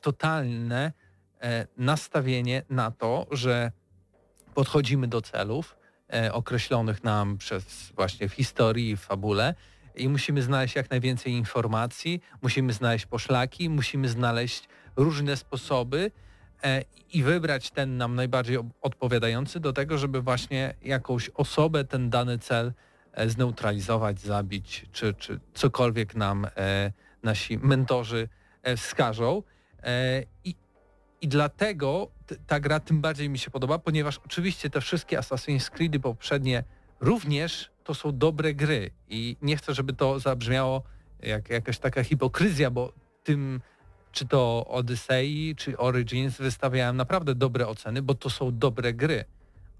[0.00, 0.92] totalne
[1.40, 3.72] e, nastawienie na to, że
[4.54, 5.76] podchodzimy do celów
[6.12, 9.54] e, określonych nam przez właśnie w historii i fabule
[9.96, 16.10] i musimy znaleźć jak najwięcej informacji, musimy znaleźć poszlaki, musimy znaleźć różne sposoby
[16.64, 22.38] e, i wybrać ten nam najbardziej odpowiadający do tego, żeby właśnie jakąś osobę ten dany
[22.38, 22.72] cel
[23.12, 28.28] e, zneutralizować, zabić, czy, czy cokolwiek nam e, nasi mentorzy
[28.76, 29.42] wskażą.
[30.44, 30.54] I,
[31.20, 32.10] I dlatego
[32.46, 36.64] ta gra tym bardziej mi się podoba, ponieważ oczywiście te wszystkie Assassin's Creedy poprzednie
[37.00, 40.82] również to są dobre gry i nie chcę, żeby to zabrzmiało
[41.22, 42.92] jak jakaś taka hipokryzja, bo
[43.24, 43.60] tym
[44.12, 49.24] czy to Odyssey, czy Origins wystawiałem naprawdę dobre oceny, bo to są dobre gry.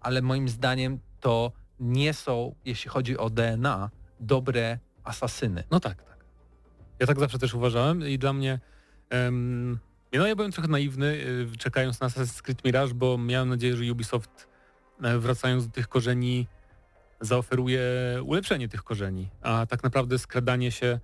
[0.01, 5.65] Ale moim zdaniem to nie są, jeśli chodzi o DNA, dobre asasyny.
[5.71, 6.25] No tak, tak.
[6.99, 8.61] Ja tak zawsze też uważałem i dla mnie
[9.13, 9.79] um,
[10.13, 11.07] no ja byłem trochę naiwny,
[11.55, 14.49] y, czekając na Assassin's Creed Mirage, bo miałem nadzieję, że Ubisoft
[15.03, 16.47] e, wracając do tych korzeni
[17.21, 17.83] zaoferuje
[18.25, 21.01] ulepszenie tych korzeni, a tak naprawdę skradanie się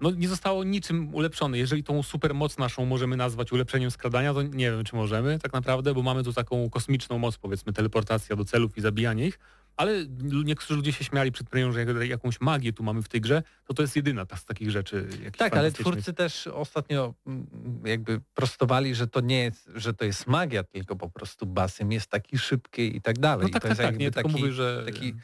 [0.00, 1.58] no nie zostało niczym ulepszone.
[1.58, 5.94] Jeżeli tą supermoc naszą możemy nazwać ulepszeniem skradania, to nie wiem, czy możemy tak naprawdę,
[5.94, 9.38] bo mamy tu taką kosmiczną moc, powiedzmy, teleportacja do celów i zabijanie ich,
[9.78, 9.92] ale
[10.44, 13.74] niektórzy ludzie się śmiali przed premierą, że jakąś magię tu mamy w tej grze, to
[13.74, 15.08] to jest jedyna ta z takich rzeczy.
[15.36, 17.46] Tak, ale twórcy też ostatnio mm,
[17.84, 22.06] jakby prostowali, że to nie jest, że to jest magia, tylko po prostu Basym jest
[22.06, 23.46] taki szybki i tak dalej.
[23.46, 25.14] No tak, to tak, jest tak, nie, taki, tylko mówię, że taki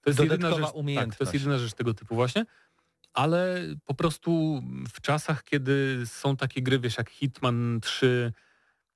[0.00, 2.44] to jest jedyna rzecz, tak, to jest jedyna rzecz tego typu właśnie
[3.12, 8.32] ale po prostu w czasach, kiedy są takie gry, wiesz, jak Hitman 3,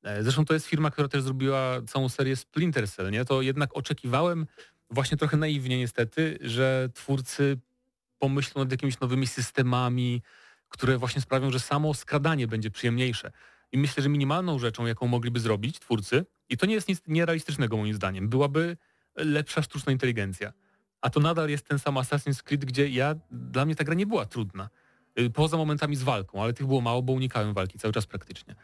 [0.03, 3.25] e, zresztą to jest firma, która też zrobiła całą serię Splinter Cell, nie?
[3.25, 4.47] To jednak oczekiwałem
[4.95, 7.59] właśnie trochę naiwnie niestety, że twórcy
[8.19, 10.23] pomyślą nad jakimiś nowymi systemami,
[10.69, 13.33] które właśnie sprawią, że samo skradanie będzie przyjemniejsze.
[13.73, 17.77] I myślę, że minimalną rzeczą, jaką mogliby zrobić twórcy, i to nie jest nic nierealistycznego
[17.77, 18.77] moim zdaniem, byłaby
[19.17, 20.53] lepsza sztuczna inteligencja
[21.05, 24.07] a to nadal jest ten sam Assassin's Creed, gdzie ja, dla mnie ta gra nie
[24.07, 24.69] była trudna.
[25.21, 28.55] Y, poza momentami z walką, ale tych było mało, bo unikałem walki cały czas praktycznie.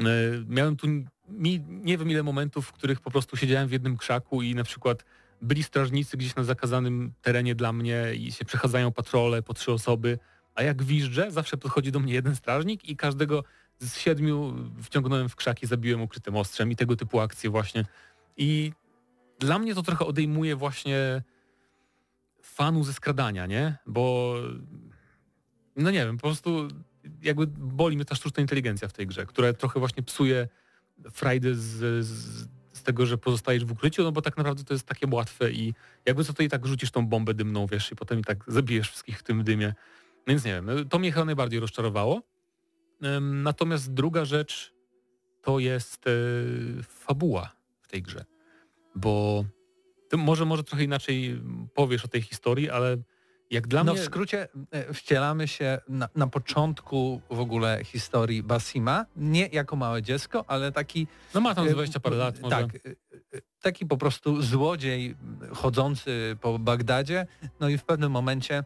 [0.00, 0.04] Y,
[0.48, 0.86] miałem tu
[1.28, 5.04] nie wiem ile momentów, w których po prostu siedziałem w jednym krzaku i na przykład
[5.42, 10.18] byli strażnicy gdzieś na zakazanym terenie dla mnie i się przechadzają patrole po trzy osoby,
[10.54, 13.44] a jak wiżdżę, zawsze podchodzi do mnie jeden strażnik i każdego
[13.78, 17.84] z siedmiu wciągnąłem w krzaki, zabiłem ukrytym ostrzem i tego typu akcje właśnie.
[18.36, 18.72] I
[19.38, 21.22] dla mnie to trochę odejmuje właśnie
[22.42, 23.76] fanu ze skradania, nie?
[23.86, 24.34] Bo
[25.76, 26.68] no nie wiem, po prostu
[27.22, 30.48] jakby boli mnie ta sztuczna inteligencja w tej grze, która trochę właśnie psuje
[31.10, 32.48] frajdę z, z,
[32.82, 35.74] z, tego, że pozostajesz w ukryciu, no bo tak naprawdę to jest takie łatwe i
[36.06, 38.88] jakby co to i tak rzucisz tą bombę dymną, wiesz, i potem i tak zabijesz
[38.88, 39.74] wszystkich w tym dymie.
[40.26, 42.22] Więc nie wiem, no to mnie chyba najbardziej rozczarowało.
[43.20, 44.74] Natomiast druga rzecz
[45.42, 46.10] to jest e,
[46.82, 48.24] fabuła w tej grze,
[48.94, 49.44] bo
[50.16, 51.42] może, może trochę inaczej
[51.74, 52.96] powiesz o tej historii, ale
[53.52, 54.02] jak dla no mnie...
[54.02, 60.02] w skrócie e, wcielamy się na, na, początku w ogóle historii Basima, nie jako małe
[60.02, 61.06] dziecko, ale taki...
[61.34, 62.56] No ma tam 20 parę lat może.
[62.56, 62.78] Tak, e,
[63.36, 65.16] e, taki po prostu złodziej
[65.52, 67.26] chodzący po Bagdadzie,
[67.60, 68.64] no i w pewnym momencie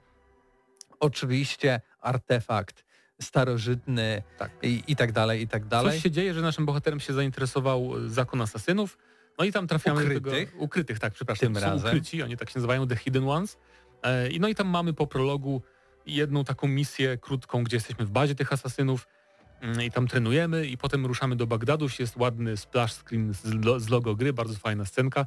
[1.01, 2.85] oczywiście artefakt
[3.21, 4.51] starożytny tak.
[4.63, 5.93] I, i tak dalej, i tak dalej.
[5.93, 8.99] Coś się dzieje, że naszym bohaterem się zainteresował zakon asasynów,
[9.39, 10.23] no i tam trafiamy ukrytych?
[10.23, 10.59] do tego...
[10.59, 11.55] Ukrytych, tak, przepraszam.
[11.55, 11.89] Tym razem.
[11.89, 13.59] ukryci, oni tak się nazywają, The Hidden Ones.
[14.07, 15.63] E, no i tam mamy po prologu
[16.07, 19.09] jedną taką misję krótką, gdzie jesteśmy w bazie tych asasynów
[19.61, 23.33] mm, i tam trenujemy i potem ruszamy do Bagdadu, jest ładny splash screen
[23.79, 25.27] z logo gry, bardzo fajna scenka,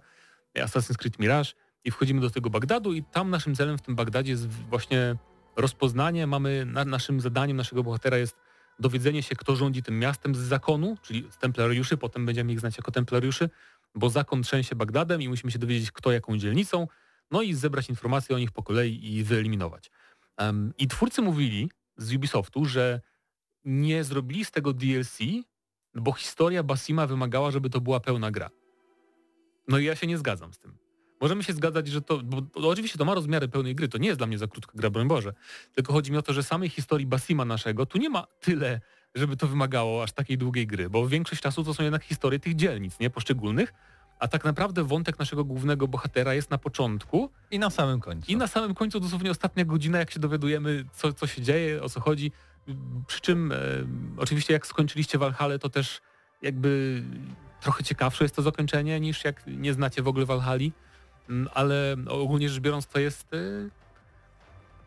[0.55, 1.49] Assassin's Creed Mirage
[1.83, 5.15] i wchodzimy do tego Bagdadu i tam naszym celem w tym Bagdadzie jest właśnie
[5.55, 8.39] rozpoznanie, mamy, na, naszym zadaniem naszego bohatera jest
[8.79, 12.77] dowiedzenie się, kto rządzi tym miastem z zakonu, czyli z templariuszy, potem będziemy ich znać
[12.77, 13.49] jako templariuszy,
[13.95, 16.87] bo zakon trzęsie Bagdadem i musimy się dowiedzieć, kto jaką dzielnicą,
[17.31, 19.91] no i zebrać informacje o nich po kolei i wyeliminować.
[20.37, 23.01] Um, I twórcy mówili z Ubisoftu, że
[23.65, 25.19] nie zrobili z tego DLC,
[25.95, 28.49] bo historia Basima wymagała, żeby to była pełna gra.
[29.67, 30.77] No i ja się nie zgadzam z tym.
[31.21, 34.19] Możemy się zgadzać, że to, bo, oczywiście to ma rozmiary pełnej gry, to nie jest
[34.19, 35.33] dla mnie za krótka gra, broń Boże.
[35.75, 38.81] Tylko chodzi mi o to, że samej historii Basima naszego tu nie ma tyle
[39.15, 42.55] żeby to wymagało aż takiej długiej gry, bo większość czasu to są jednak historie tych
[42.55, 43.73] dzielnic, nie poszczególnych,
[44.19, 47.29] a tak naprawdę wątek naszego głównego bohatera jest na początku.
[47.51, 48.31] I na samym końcu.
[48.31, 51.89] I na samym końcu dosłownie ostatnia godzina, jak się dowiadujemy, co, co się dzieje, o
[51.89, 52.31] co chodzi.
[53.07, 53.55] Przy czym e,
[54.17, 56.01] oczywiście jak skończyliście Valhalla, to też
[56.41, 57.03] jakby
[57.61, 60.69] trochę ciekawsze jest to zakończenie niż jak nie znacie w ogóle Valhalla,
[61.29, 63.33] mm, ale ogólnie rzecz biorąc to jest...
[63.33, 63.37] E,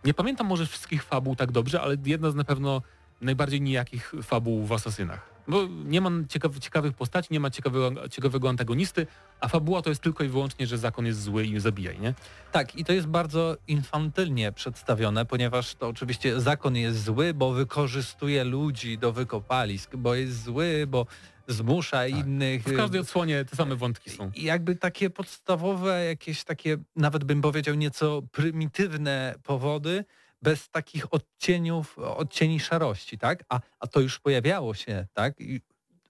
[0.05, 2.83] nie pamiętam może wszystkich fabuł tak dobrze, ale jedna z na pewno
[3.21, 5.32] najbardziej nijakich fabuł w Asasynach.
[5.49, 9.07] Bo nie ma ciekaw, ciekawych postaci, nie ma ciekawego, ciekawego antagonisty,
[9.41, 12.15] a fabuła to jest tylko i wyłącznie, że zakon jest zły i zabijaj, nie?
[12.53, 18.45] Tak, i to jest bardzo infantylnie przedstawione, ponieważ to oczywiście zakon jest zły, bo wykorzystuje
[18.45, 21.07] ludzi do wykopalisk, bo jest zły, bo
[21.49, 22.11] zmusza Tak.
[22.11, 22.63] innych.
[22.63, 24.31] W każdej odsłonie te same wątki są.
[24.35, 30.05] I jakby takie podstawowe, jakieś takie, nawet bym powiedział nieco prymitywne powody,
[30.43, 33.45] bez takich odcieniów, odcieni szarości, tak?
[33.49, 35.41] A, a to już pojawiało się, tak?
[35.41, 35.61] I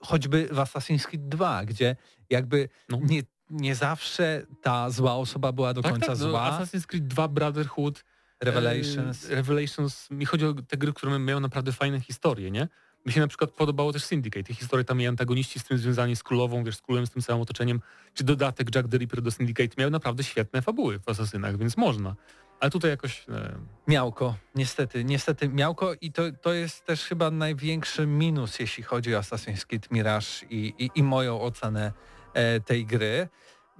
[0.01, 1.97] choćby w Assassin's Creed 2, gdzie
[2.31, 2.99] jakby No.
[3.03, 6.51] nie, nie zawsze ta zła osoba była do Tak, końca tak, no, zła.
[6.51, 8.05] Assassin's Creed 2 Brotherhood,
[8.41, 9.31] Revelations.
[9.31, 12.69] E, Revelations, mi chodzi o te gry, które mają naprawdę fajne historie, nie?
[13.07, 14.45] Mi się na przykład podobało też Syndicate.
[14.45, 17.23] Te historie tam i antagoniści z tym związani z królową, wiesz, z królem, z tym
[17.23, 17.81] samym otoczeniem,
[18.15, 22.17] czy dodatek Jack the Ripper do Syndicate miały naprawdę świetne fabuły w Asasynach, więc można.
[22.63, 23.27] Ale tutaj jakoś...
[23.29, 29.15] E, Miałko, niestety, niestety miałko i to, to jest też chyba największy minus, jeśli chodzi
[29.15, 31.93] o Assassin's Creed Mirage i, i, i moją ocenę
[32.35, 33.29] e, tej gry.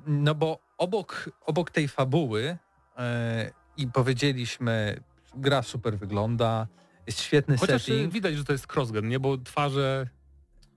[0.07, 2.59] No bo obok, obok tej fabuły
[2.99, 5.01] e, i powiedzieliśmy,
[5.35, 6.67] gra super wygląda,
[7.07, 8.13] jest świetny chociaż e, setting.
[8.13, 9.21] widać, że to jest crossgen, nie?
[9.21, 10.07] Bo twarze...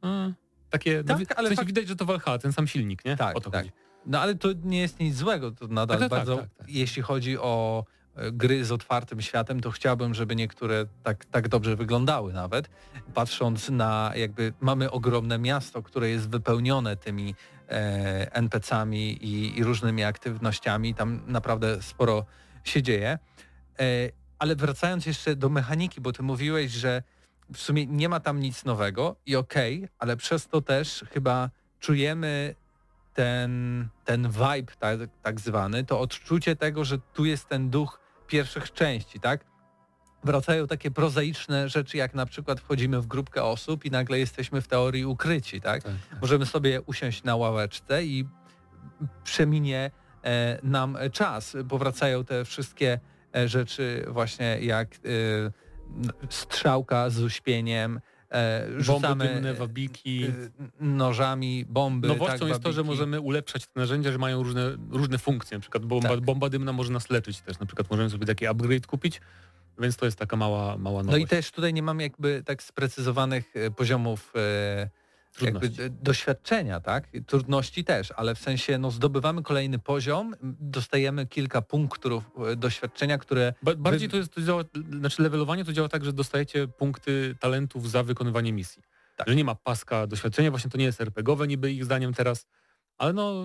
[0.03, 0.33] E,
[0.69, 1.03] takie...
[1.03, 3.17] Tak, no, ale w sensie fak- widać, że to Valhalla, ten sam silnik, nie?
[3.17, 3.61] Tak, o to tak.
[3.61, 3.84] chodzi.
[4.05, 6.69] No ale to nie jest nic złego, to nadal Tak, bardzo, tak, tak.
[6.69, 11.75] jeśli chodzi o e, gry z otwartym światem, to chciałbym, żeby niektóre tak, tak dobrze
[11.75, 12.69] wyglądały nawet.
[13.13, 17.35] Patrząc na jakby, mamy ogromne miasto, które jest wypełnione tymi
[17.69, 22.25] e, NPC-ami i, i różnymi aktywnościami, tam naprawdę sporo
[22.63, 23.19] się dzieje.
[23.79, 23.85] E,
[24.39, 27.03] ale wracając jeszcze do mechaniki, bo ty mówiłeś, że
[27.53, 32.55] w sumie nie ma tam nic nowego i okej, ale przez to też chyba czujemy
[33.15, 38.73] ten, ten vibe tak, tak zwany, to odczucie tego, że tu jest ten duch pierwszych
[38.73, 39.45] części, tak?
[40.23, 44.67] Wracają takie prozaiczne rzeczy, jak na przykład wchodzimy w grupkę osób i nagle jesteśmy w
[44.67, 45.83] teorii ukryci, tak?
[45.83, 48.27] Tak, Możemy sobie usiąść na ławeczce i
[49.23, 49.91] przeminie
[50.23, 51.57] e, nam czas.
[51.69, 52.99] Powracają te wszystkie
[53.35, 54.97] e, rzeczy właśnie jak e,
[56.29, 57.99] strzałka z uśpieniem,
[58.35, 60.23] e, Bomby rzucamy dymne, wabiki...
[60.25, 60.31] e,
[60.85, 62.07] nożami, bomby.
[62.07, 65.57] Nowością tak, jest to, że możemy ulepszać te narzędzia, że mają różne, różne funkcje.
[65.57, 66.21] Na przykład bomba, Tak.
[66.21, 67.59] bomba dymna może nas leczyć też.
[67.59, 69.21] Na przykład możemy sobie taki upgrade kupić,
[69.79, 71.23] więc to jest taka mała, mała No nowość.
[71.23, 74.89] i też tutaj nie mamy jakby tak sprecyzowanych e, poziomów e,
[75.41, 77.07] jakby d- doświadczenia, tak?
[77.27, 83.53] Trudności też, ale w sensie no, zdobywamy kolejny poziom, dostajemy kilka punktów e, doświadczenia, które
[83.61, 84.63] Ba bardziej to jest, to działa,
[84.99, 88.83] znaczy levelowanie to działa tak, że dostajecie punkty talentów za wykonywanie misji.
[89.15, 89.27] Tak.
[89.29, 92.47] Że nie ma paska doświadczenia, właśnie to nie jest RPGowe niby ich zdaniem teraz,
[92.97, 93.43] ale no...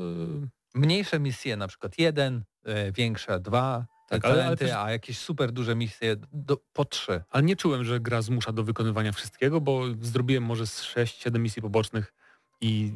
[0.75, 5.19] mniejsze misje, na przykład jeden, e, większe dwa Tak, tak, ale- ale też- a jakieś
[5.19, 7.23] super duże misje do, po trzy.
[7.31, 11.63] Ale nie czułem, że gra zmusza do wykonywania wszystkiego, bo zrobiłem może z 6-7 misji
[11.63, 12.15] pobocznych
[12.61, 12.93] i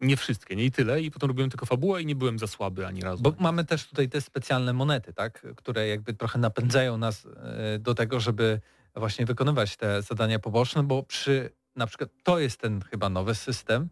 [0.00, 1.00] nie wszystkie, nie i tyle.
[1.02, 3.22] I potem robiłem tylko fabułę i nie byłem za słaby ani razu.
[3.22, 7.94] Bo mamy też tutaj te specjalne monety, tak, które jakby trochę napędzają nas e, do
[7.94, 8.60] tego, żeby
[8.94, 13.88] właśnie wykonywać te zadania poboczne, bo przy na przykład to jest ten chyba nowy system.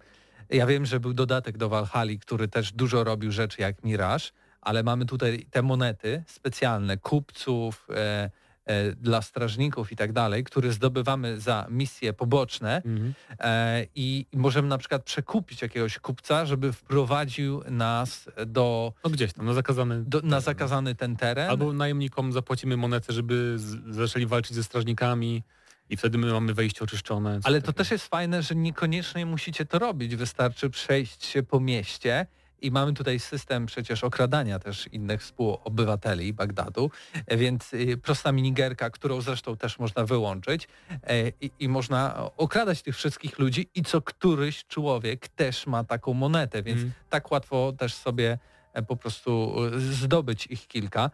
[0.51, 4.25] Ja wiem, że był dodatek do Valhalla, który też dużo robił rzeczy jak Mirage,
[4.65, 8.31] ale mamy tutaj te monety specjalne kupców, e,
[8.67, 13.15] e, dla strażników i tak dalej, które zdobywamy za misje poboczne Mhm.
[13.41, 19.47] e, i możemy na przykład przekupić jakiegoś kupca, żeby wprowadził nas do No gdzieś tam,
[19.47, 20.05] na zakazany...
[20.05, 21.51] do, na zakazany ten teren.
[21.51, 25.43] Albo najemnikom zapłacimy monetę, żeby z, zaczęli walczyć ze strażnikami
[25.91, 27.41] i wtedy my mamy wejście oczyszczone.
[27.45, 30.17] Ale to też jest fajne, że niekoniecznie musicie to robić.
[30.17, 32.27] Wystarczy przejść się po mieście
[32.65, 36.91] i mamy tutaj system przecież okradania też innych współobywateli Bagdadu,
[37.27, 40.69] e, więc y, prosta minigerka, którą zresztą też można wyłączyć
[41.03, 46.15] e, i, i można okradać tych wszystkich ludzi i co któryś człowiek też ma taką
[46.15, 46.93] monetę, więc Mhm.
[47.11, 48.39] tak łatwo też sobie
[48.73, 51.11] e, po prostu zdobyć ich kilka.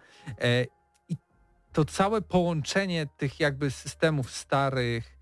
[1.09, 1.17] I
[1.73, 5.20] to całe połączenie tych jakby systemów starych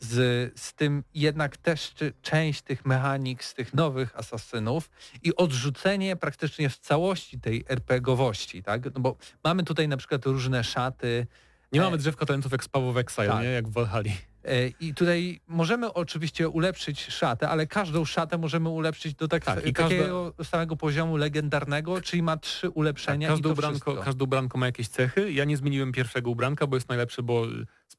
[0.00, 4.90] z, z tym jednak też część tych mechanik z tych nowych asasynów
[5.22, 8.84] i odrzucenie praktycznie w całości tej RPGowości, tak?
[8.94, 11.26] No bo mamy tutaj na przykład różne szaty,
[11.72, 13.42] Nie e, mamy drzewka talentów jak z Paweł Exile, tak.
[13.42, 13.48] nie?
[13.48, 14.10] Jak w Valhalla.
[14.44, 19.66] E, I tutaj możemy oczywiście ulepszyć szatę, ale każdą szatę możemy ulepszyć do tak, Tak,
[19.66, 24.04] i każda- takiego samego poziomu legendarnego, czyli ma trzy ulepszenia Tak, każde, ubranko, wszystko.
[24.04, 25.32] każde ubranko ma jakieś cechy.
[25.32, 27.46] Ja nie zmieniłem pierwszego ubranka, bo jest najlepsze, bo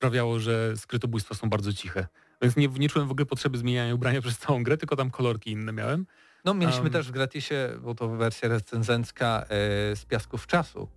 [0.02, 2.08] sprawiało, że skrytobójstwa są bardzo ciche.
[2.42, 5.52] Więc nie, nie czułem w ogóle potrzeby zmieniania ubrania przez całą grę, tylko tam kolorki
[5.52, 6.06] inne miałem.
[6.46, 9.48] No mieliśmy Um, też w gratisie, bo to wersja recenzencka e,
[9.96, 10.88] z Piasków Czasu,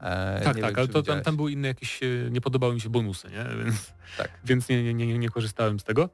[0.00, 2.80] E, tak, tak, wiem, ale to tam, tam były inne jakieś, e, nie podobały mi
[2.80, 3.44] się bonusy, nie?
[3.64, 4.30] Więc, Tak.
[4.44, 6.10] więc nie, nie, nie, nie korzystałem z tego.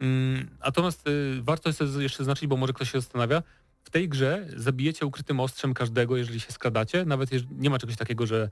[0.00, 3.42] Mm, Natomiast y, warto jest jeszcze zaznaczyć, bo może ktoś się zastanawia,
[3.84, 7.96] w tej grze zabijecie ukrytym ostrzem każdego, jeżeli się skradacie, nawet jeżeli nie ma czegoś
[7.96, 8.50] takiego, że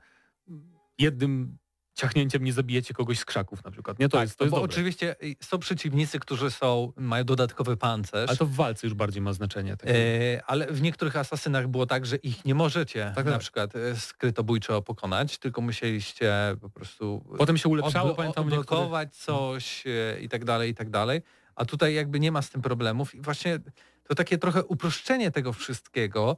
[0.99, 1.57] jednym
[1.95, 3.99] ciachnięciem nie zabijecie kogoś z krzaków na przykład.
[3.99, 4.73] Nie, to tak, jest, to jest bo dobre.
[4.73, 8.29] oczywiście y, są przeciwnicy, którzy są, mają dodatkowy pancerz.
[8.29, 9.77] Ale to w walce już bardziej ma znaczenie.
[9.77, 9.95] Takie.
[10.35, 13.41] E, ale w niektórych asasynach było tak, że ich nie możecie Tak, na tak.
[13.41, 19.83] przykład e, skrytobójczo pokonać, tylko musieliście po prostu Potem się ulepszało, odblo- pamiętam, odblokować coś
[19.87, 21.21] e, i tak dalej, i tak dalej.
[21.55, 23.59] A tutaj jakby nie ma z tym problemów i właśnie
[24.07, 26.37] to takie trochę uproszczenie tego wszystkiego,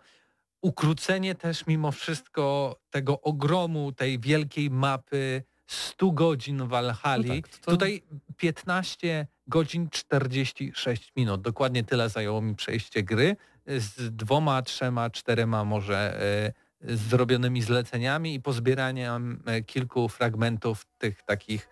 [0.62, 7.36] ukrócenie też mimo wszystko tego ogromu, tej wielkiej mapy 100 godzin w Valhalla.
[7.36, 8.04] No tak, to- Tutaj
[8.38, 11.42] 15 godzin 46 minut.
[11.42, 13.36] Dokładnie tyle zajęło mi przejście gry
[13.68, 16.22] z dwoma, trzema, czterema może
[16.82, 21.70] e, zrobionymi zleceniami i pozbieraniem e, kilku fragmentów tych takich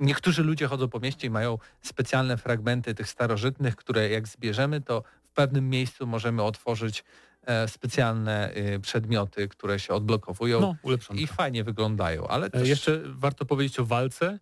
[0.00, 5.02] Niektórzy ludzie chodzą po mieście i mają specjalne fragmenty tych starożytnych, które jak zbierzemy, to
[5.22, 7.04] w pewnym miejscu możemy otworzyć
[7.66, 10.76] specjalne e, przedmioty, które się odblokowują No,
[11.14, 12.68] i fajnie wyglądają, ale E, też...
[12.68, 14.38] Jeszcze warto powiedzieć o walce.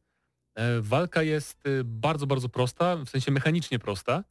[0.54, 4.24] E, Walka jest e, bardzo, bardzo prosta, w sensie mechanicznie prosta.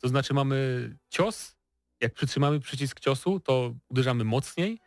[0.00, 1.56] To znaczy mamy cios,
[2.00, 4.78] jak przytrzymamy przycisk ciosu, to uderzamy mocniej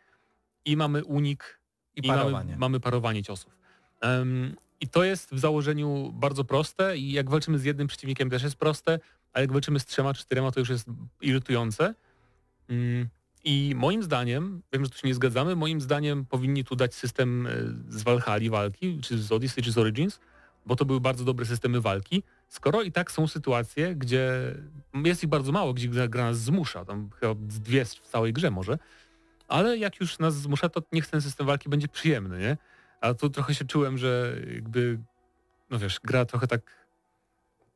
[0.64, 1.60] i mamy unik
[1.96, 2.56] i mamy, parowanie.
[2.56, 3.56] mamy parowanie ciosów.
[4.00, 8.42] Em, I to jest w założeniu bardzo proste i jak walczymy z jednym przeciwnikiem też
[8.42, 8.98] jest proste,
[9.32, 10.86] a jak walczymy z trzema, czterema to już jest
[11.20, 11.94] irytujące.
[12.68, 13.08] Mm,
[13.44, 17.46] I moim zdaniem, wiem, że tu się nie zgadzamy, moim zdaniem powinni tu dać system
[17.46, 17.50] e,
[17.88, 20.20] z Valhalla walki, czy z Odyssey, czy z Origins,
[20.66, 22.22] bo to były bardzo dobre systemy walki.
[22.48, 24.54] Skoro i tak są sytuacje, gdzie
[25.04, 28.78] jest ich bardzo mało, gdzie gra, nas zmusza, tam chyba dwie w całej grze może,
[29.48, 32.56] ale jak już nas zmusza, to niech ten system walki będzie przyjemny, nie?
[33.00, 34.98] A tu trochę się czułem, że jakby,
[35.70, 36.79] no wiesz, gra trochę tak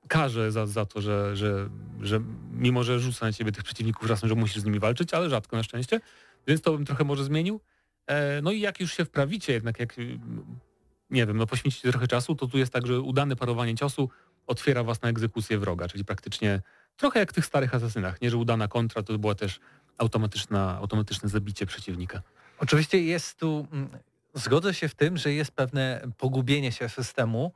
[0.09, 1.69] karze za, za to, że, że,
[2.01, 2.21] że
[2.53, 5.57] mimo, że rzuca na ciebie tych przeciwników czasem, że musisz z nimi walczyć, ale rzadko
[5.57, 6.01] na szczęście,
[6.47, 7.61] więc to bym trochę może zmienił.
[8.07, 9.97] E, no i jak już się wprawicie jednak, jak
[11.11, 14.11] nie wiem, no poświęcicie trochę czasu, to tu jest tak, że udane parowanie ciosu
[14.47, 16.63] otwiera was na egzekucję wroga, czyli praktycznie
[16.97, 19.61] trochę jak w tych starych asasynach, nie, że udana kontra to była też
[19.99, 22.23] automatyczna, automatyczne zabicie przeciwnika.
[22.59, 23.89] Oczywiście jest tu, mm,
[24.35, 27.53] zgodzę się w tym, że jest pewne pogubienie się systemu,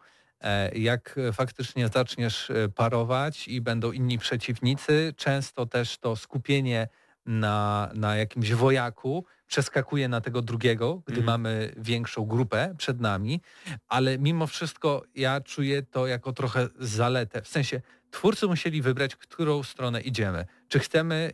[0.74, 6.88] jak faktycznie zaczniesz e, parować i będą inni przeciwnicy, często też to skupienie
[7.26, 11.26] na, na jakimś wojaku przeskakuje na tego drugiego, gdy Mhm.
[11.26, 13.40] mamy większą grupę przed nami,
[13.88, 17.42] ale mimo wszystko ja czuję to jako trochę zaletę.
[17.42, 20.44] W sensie twórcy musieli wybrać, w którą stronę idziemy.
[20.68, 21.32] Czy chcemy,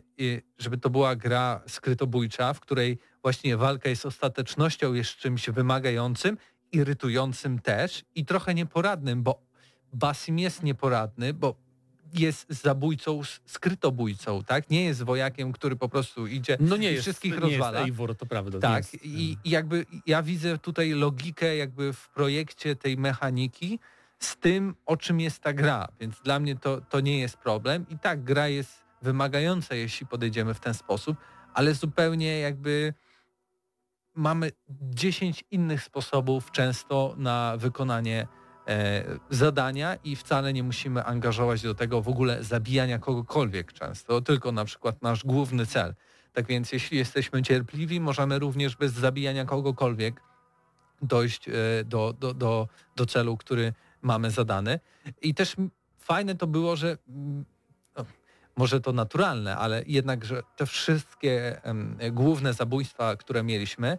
[0.57, 6.37] żeby to była gra skrytobójcza, w której właśnie walka jest ostatecznością, jest czymś wymagającym,
[6.75, 9.41] irytującym też i trochę nieporadnym, bo
[9.93, 11.55] Basim jest nieporadny, bo
[12.13, 14.69] jest zabójcą, skrytobójcą, tak?
[14.69, 17.79] Nie jest wojakiem, który po prostu idzie No nie i jest, wszystkich nie rozwala.
[17.79, 18.59] jest Eivor, to prawda.
[18.59, 23.79] Tak, jest, i, i jakby ja widzę tutaj logikę jakby w projekcie tej mechaniki
[24.19, 27.85] z tym, o czym jest ta gra, więc dla mnie to, to nie jest problem.
[27.89, 31.17] I tak, gra jest wymagająca, jeśli podejdziemy w ten sposób,
[31.53, 32.93] ale zupełnie jakby
[34.15, 38.27] mamy 10 innych sposobów często na wykonanie
[38.67, 44.51] e, zadania i wcale nie musimy angażować do tego w ogóle zabijania kogokolwiek często, tylko
[44.51, 45.95] na przykład nasz główny cel.
[46.33, 50.21] Tak więc jeśli jesteśmy cierpliwi, możemy również bez zabijania kogokolwiek
[51.01, 51.53] dojść e,
[51.85, 54.79] do, do, do, do celu, który mamy zadany.
[55.21, 55.55] I też
[55.99, 57.45] fajne to było, że mm,
[58.57, 61.61] może to naturalne, ale jednak, że te wszystkie
[62.11, 63.97] główne zabójstwa, które mieliśmy,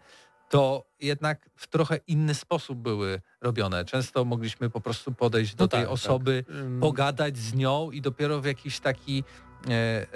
[0.49, 3.85] to jednak w trochę inny sposób były robione.
[3.85, 5.95] Często mogliśmy po prostu podejść do No tej tak, tak.
[5.95, 9.25] osoby, Ym, pogadać z nią i dopiero w jakiś taki
[9.69, 10.07] e, e,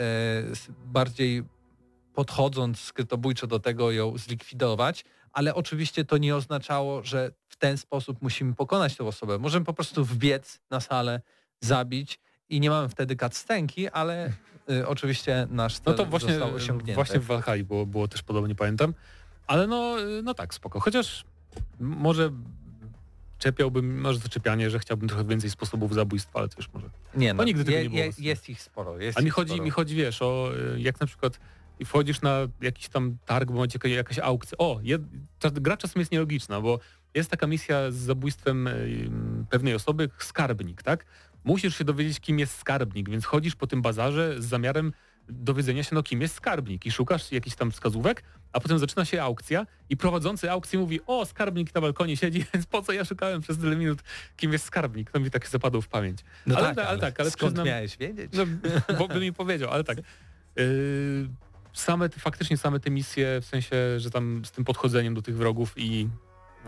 [0.84, 1.44] bardziej
[2.14, 8.22] podchodząc skrytobójczo do tego ją zlikwidować, ale oczywiście to nie oznaczało, że w ten sposób
[8.22, 9.38] musimy pokonać tę osobę.
[9.38, 11.20] Możemy po prostu wbiec na salę,
[11.60, 14.32] zabić i nie mamy wtedy cutscenki, ale
[14.70, 16.94] y, oczywiście nasz cel No to właśnie, został osiągnięty.
[16.94, 18.94] właśnie w Valhalla było, było też podobnie, pamiętam.
[19.46, 20.80] Ale no, no tak, spoko.
[20.80, 21.24] Chociaż
[21.80, 22.30] może
[23.38, 26.90] czepiałbym, może to czepianie, że chciałbym trochę więcej sposobów zabójstwa, ale to już może.
[27.14, 28.02] nie, no, nigdy tego je, nie było.
[28.02, 28.98] je, jest ich sporo.
[28.98, 29.64] Jest A mi chodzi, sporo.
[29.64, 31.40] mi chodzi, wiesz, o y, jak na przykład
[31.84, 34.58] wchodzisz na jakiś tam targ, bo macie jaka- jakaś aukcja.
[34.58, 35.02] O, jed,
[35.38, 36.78] ta gra czasem jest nielogiczna, bo
[37.14, 39.10] jest taka misja z zabójstwem y,
[39.50, 41.04] pewnej osoby, skarbnik, tak?
[41.44, 44.92] Musisz się dowiedzieć, kim jest skarbnik, więc chodzisz po tym bazarze z zamiarem
[45.28, 48.22] dowiedzenia się, no kim jest skarbnik i szukasz jakichś tam wskazówek,
[48.52, 52.66] a potem zaczyna się aukcja i prowadzący aukcję mówi, o, skarbnik na balkonie siedzi, więc
[52.66, 53.98] po co ja szukałem przez tyle minut,
[54.36, 55.10] kim jest skarbnik?
[55.10, 56.18] To mi tak zapadło w pamięć.
[56.46, 58.32] No ale, tak, ale, ale, tak, ale skąd przyznam, miałeś wiedzieć?
[58.32, 58.44] no,
[58.98, 59.98] bo by mi powiedział, ale tak.
[60.56, 61.28] Yy,
[61.72, 65.72] same faktycznie same te misje, w sensie, że tam z tym podchodzeniem do tych wrogów
[65.76, 66.08] i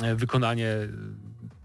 [0.03, 0.77] e, wykonanie,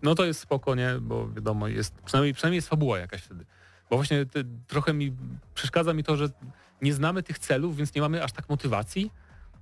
[0.02, 0.95] no to jest spoko, nie?
[1.02, 3.45] Bo wiadomo, jest, przynajmniej, przynajmniej jest fabuła jakaś wtedy.
[3.89, 5.14] Bo właśnie te, trochę mi
[5.54, 6.30] przeszkadza mi to, że
[6.82, 9.12] nie znamy tych celów, więc nie mamy aż tak motywacji,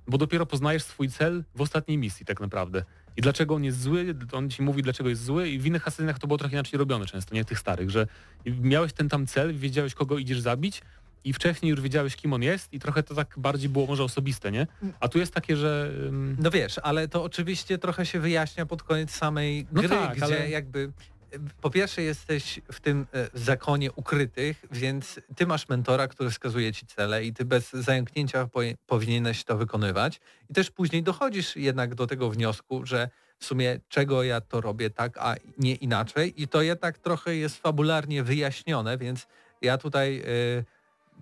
[0.08, 2.84] bo dopiero poznajesz swój cel w ostatniej misji tak naprawdę.
[3.16, 6.18] I dlaczego on jest zły, on ci mówi dlaczego jest zły i w innych asasynach
[6.18, 8.06] to było trochę inaczej robione często, nie tych starych, że
[8.46, 10.82] miałeś ten tam cel, wiedziałeś kogo idziesz zabić
[11.24, 14.52] i wcześniej już wiedziałeś kim on jest i trochę to tak bardziej było może osobiste,
[14.52, 14.66] nie?
[15.00, 15.90] A tu jest takie, że...
[16.38, 20.24] No wiesz, ale to oczywiście trochę się wyjaśnia pod koniec samej No gry, tak, gdzie
[20.24, 20.92] ale- jakby
[21.32, 26.72] e, po pierwsze jesteś w tym e, zakonie ukrytych, więc ty masz mentora, który wskazuje
[26.72, 30.20] ci cele i ty bez zająknięcia po, powinieneś to wykonywać.
[30.50, 33.08] I też później dochodzisz jednak do tego wniosku, że
[33.38, 37.56] w sumie czego ja to robię tak, a nie inaczej i to jednak trochę jest
[37.62, 39.26] fabularnie wyjaśnione, więc
[39.62, 40.24] ja tutaj e,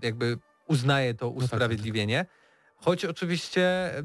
[0.03, 0.39] jakby
[0.69, 1.45] uznaję to tak, tak.
[1.45, 2.27] usprawiedliwienie.
[2.77, 3.63] Choć oczywiście
[3.99, 4.03] e,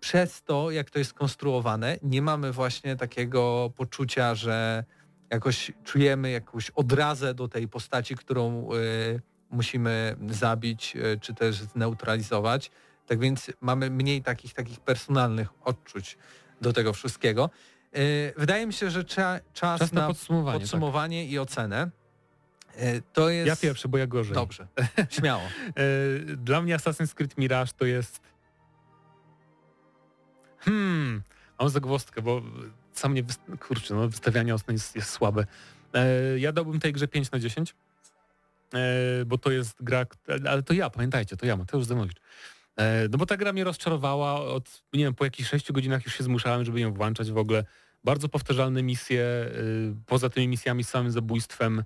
[0.00, 4.84] przez to, jak to jest skonstruowane, nie mamy właśnie takiego poczucia, że
[5.30, 12.70] jakoś czujemy jakąś odrazę do tej postaci, którą y, musimy zabić, y, czy też zneutralizować.
[13.06, 16.18] Tak więc mamy mniej takich takich personalnych odczuć
[16.60, 17.50] do tego wszystkiego.
[17.96, 20.60] Y, wydaje mi się, że cza, czas, czas na podsumowanie.
[20.60, 21.90] podsumowanie i ocenę
[23.12, 23.34] to tak.
[23.34, 23.46] jest...
[23.48, 24.34] Ja pierwszy, bo ja gorzej.
[24.34, 24.66] Dobrze,
[25.10, 25.42] śmiało.
[25.42, 28.20] E, Dla mnie Assassin's Creed Mirage to jest...
[30.58, 31.22] Hmm,
[31.60, 32.42] mam zagwozdkę, bo
[32.92, 33.22] sam nie...
[33.22, 33.40] Wyst...
[33.60, 35.46] Kurczę, no wystawianie ocen jest, jest słabe.
[35.94, 37.74] E, Ja dałbym tej grze 5 na 10,
[38.74, 38.78] e,
[39.26, 40.06] bo to jest gra...
[40.48, 42.20] Ale to ja, pamiętajcie, to ja, Mateusz Zanowicz.
[42.76, 46.14] E, No bo ta gra mnie rozczarowała od, nie wiem, po jakichś 6 godzinach już
[46.14, 47.64] się zmuszałem, żeby ją włączać w ogóle.
[48.04, 51.84] Bardzo powtarzalne misje, y, poza tymi misjami z samym zabójstwem.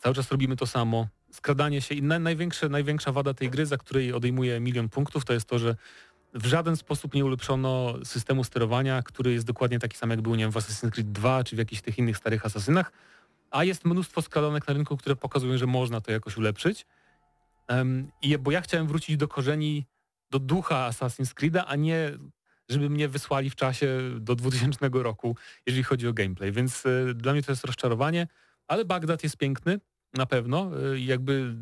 [0.00, 1.08] Cały czas robimy to samo.
[1.32, 5.32] Skradanie się i na, największe, największa wada tej gry, za której odejmuje milion punktów, to
[5.32, 5.76] jest to, że
[6.34, 10.44] w żaden sposób nie ulepszono systemu sterowania, który jest dokładnie taki sam, jak był nie
[10.44, 12.92] wiem, w Assassin's Creed 2 czy w jakichś tych innych starych asasynach,
[13.50, 16.86] a jest mnóstwo skradanek na rynku, które pokazują, że można to jakoś ulepszyć.
[17.68, 19.86] Um, i, bo ja chciałem wrócić do korzeni,
[20.30, 22.12] do ducha Assassin's Creed'a, a nie
[22.68, 25.36] żeby mnie wysłali w czasie do 2000 roku,
[25.66, 26.52] jeżeli chodzi o gameplay.
[26.52, 28.26] Więc y, dla mnie to jest rozczarowanie,
[28.70, 29.80] ale Bagdad jest piękny,
[30.14, 30.70] na pewno.
[30.92, 31.56] Y, jakby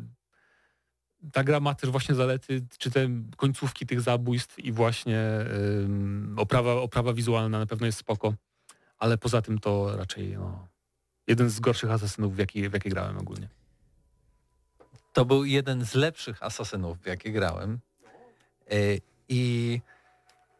[1.31, 3.07] ta gra ma też właśnie zalety, czy te
[3.37, 5.19] końcówki tych zabójstw i właśnie
[5.83, 8.33] ym, oprawa, oprawa wizualna na pewno jest spoko,
[8.97, 10.67] ale poza tym to raczej no,
[11.27, 13.49] jeden z gorszych asasynów, w jaki, w jaki grałem ogólnie.
[15.13, 17.79] To był jeden z lepszych asasynów, w jakie grałem.
[18.73, 19.81] Y, I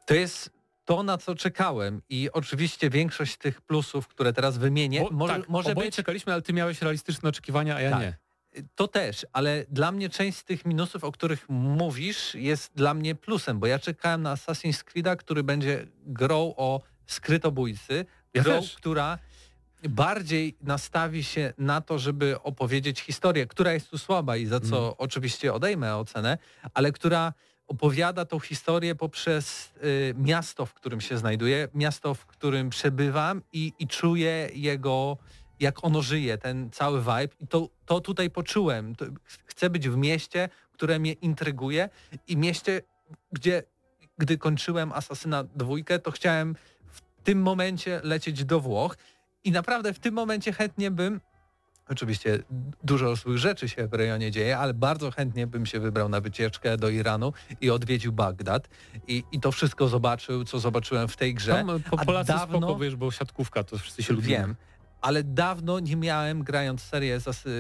[0.06, 0.59] to jest
[0.90, 2.02] to, na co czekałem.
[2.10, 6.42] I oczywiście większość tych plusów, które teraz wymienię, Bo, może, tak, może być czekaliśmy, ale
[6.42, 8.00] ty miałeś realistyczne oczekiwania, a ja Tak.
[8.02, 8.18] nie.
[8.76, 13.16] To też, ale dla mnie część z tych minusów, o których mówisz, jest dla mnie
[13.16, 18.76] plusem, bo ja czekałem na Assassin's Creed'a, który będzie grą o skrytobójcy, Ja grą, też.
[18.76, 19.20] która
[19.90, 24.78] bardziej nastawi się na to, żeby opowiedzieć historię, która jest tu słaba i za co
[24.78, 24.94] Mhm.
[24.98, 26.38] oczywiście odejmę ocenę,
[26.74, 27.34] ale która
[27.70, 33.74] opowiada tą historię poprzez y, miasto, w którym się znajduję, miasto, w którym przebywam i,
[33.80, 35.18] i czuję jego
[35.60, 38.96] jak ono żyje, ten cały vibe i to, to tutaj poczułem.
[39.46, 41.90] Chcę być w mieście, które mnie intryguje
[42.28, 42.82] i mieście,
[43.32, 43.64] gdzie
[44.18, 46.56] gdy kończyłem Asasyna dwójkę, to chciałem
[46.92, 48.98] w tym momencie lecieć do Włoch
[49.44, 51.22] i naprawdę w tym momencie chętnie bym
[51.90, 52.40] Oczywiście
[52.84, 56.78] dużo złych rzeczy się w rejonie dzieje, ale bardzo chętnie bym się wybrał na wycieczkę
[56.78, 58.70] do Iranu i odwiedził Bagdad
[59.08, 61.52] i, i to wszystko zobaczył, co zobaczyłem w tej grze.
[61.52, 64.28] Tam, po, a Polacy dawno- spoko, wiesz, bo siatkówka, to wszyscy się lubią.
[64.28, 64.56] Wiem,
[65.02, 67.20] ale dawno nie miałem grając serię,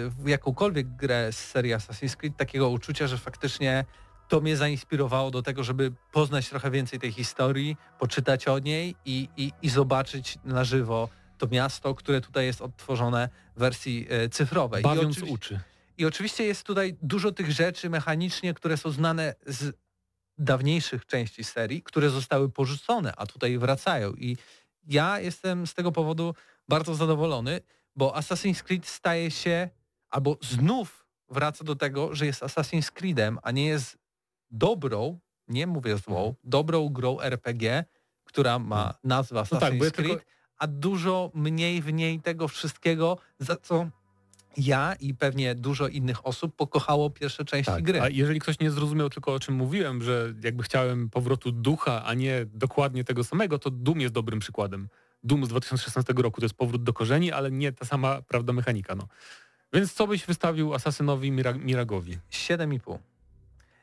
[0.10, 3.86] w jakąkolwiek grę z serii Assassin's Creed takiego uczucia, że faktycznie
[4.28, 9.30] to mnie zainspirowało do tego, żeby poznać trochę więcej tej historii, poczytać o niej i,
[9.38, 11.10] i, i zobaczyć na żywo
[11.40, 14.80] to miasto, które tutaj jest odtworzone w wersji e, cyfrowej.
[14.80, 15.60] I Bawiąc oczywiście- uczy.
[15.98, 19.76] i oczywiście jest tutaj dużo tych rzeczy mechanicznie, które są znane z
[20.38, 24.14] dawniejszych części serii, które zostały porzucone, a tutaj wracają.
[24.14, 24.38] I
[24.88, 26.36] ja jestem z tego powodu
[26.68, 27.62] bardzo zadowolony,
[27.96, 29.70] bo Assassin's Creed staje się,
[30.10, 33.98] albo znów wraca do tego, że jest Assassin's Creedem, a nie jest
[34.52, 36.36] dobrą, nie mówię złą, Mhm.
[36.44, 37.86] dobrą grą RPG,
[38.24, 40.24] która ma nazwę Assassin's No tak, ja Creed, tylko-
[40.60, 43.90] a dużo mniej w niej tego wszystkiego, za co
[44.58, 48.02] ja i pewnie dużo innych osób pokochało pierwsze części Tak, gry.
[48.02, 52.14] a jeżeli ktoś nie zrozumiał tylko o czym mówiłem, że jakby chciałem powrotu ducha, a
[52.14, 54.90] nie dokładnie tego samego, to Doom jest dobrym przykładem.
[55.24, 58.96] Doom z 2016 roku to jest powrót do korzeni, ale nie ta sama prawda mechanika.
[58.96, 59.08] No.
[59.74, 62.18] Więc co byś wystawił Asasynowi Mira Miragowi?
[62.32, 62.98] 7,5.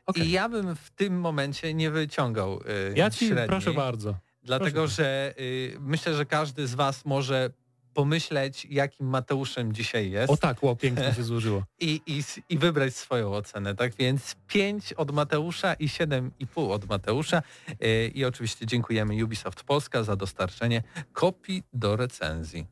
[0.05, 0.27] Okej.
[0.27, 4.15] I ja bym w tym momencie nie wyciągał y, Ja ci średniej, proszę bardzo.
[4.47, 4.95] Dlatego, proszę.
[4.95, 7.49] że y, myślę, że każdy z was może
[7.93, 11.63] pomyśleć, jakim Mateuszem dzisiaj jest O tak, ło, pięknie się złożyło.
[11.79, 13.75] i, i, i wybrać swoją ocenę.
[13.75, 17.41] Tak więc 5 od Mateusza i 7,5 od Mateusza.
[17.83, 20.83] Y, I oczywiście dziękujemy Ubisoft Polska za dostarczenie
[21.13, 22.67] kopii do recenzji.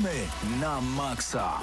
[0.00, 0.20] Gramy
[0.60, 1.60] na maksa.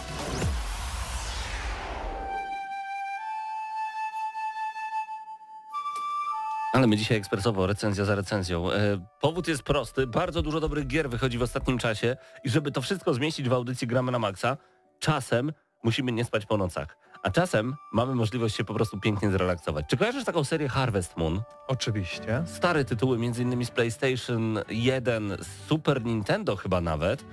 [6.73, 8.71] Ale my dzisiaj ekspresowo, recenzja za recenzją.
[8.71, 8.77] E,
[9.21, 13.13] powód jest prosty, bardzo dużo dobrych gier wychodzi w ostatnim czasie i żeby to wszystko
[13.13, 14.57] zmieścić w audycji Gramy na Maxa,
[14.99, 16.97] czasem musimy nie spać po nocach.
[17.23, 19.85] A czasem mamy możliwość się po prostu pięknie zrelaksować.
[19.89, 21.41] Czy kojarzysz taką serię Harvest Moon?
[21.67, 22.43] Oczywiście.
[22.45, 23.65] Stare tytuły, m.in.
[23.65, 27.25] z PlayStation 1, Super Nintendo chyba nawet.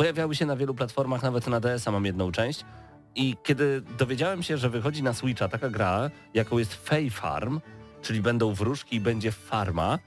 [0.00, 2.64] Pojawiały się na wielu platformach, nawet na DS-a mam jedną część.
[3.14, 7.60] I kiedy dowiedziałem się, że wychodzi na Switcha taka gra, jaką jest Fay Farm,
[8.02, 9.98] czyli będą wróżki i będzie farma,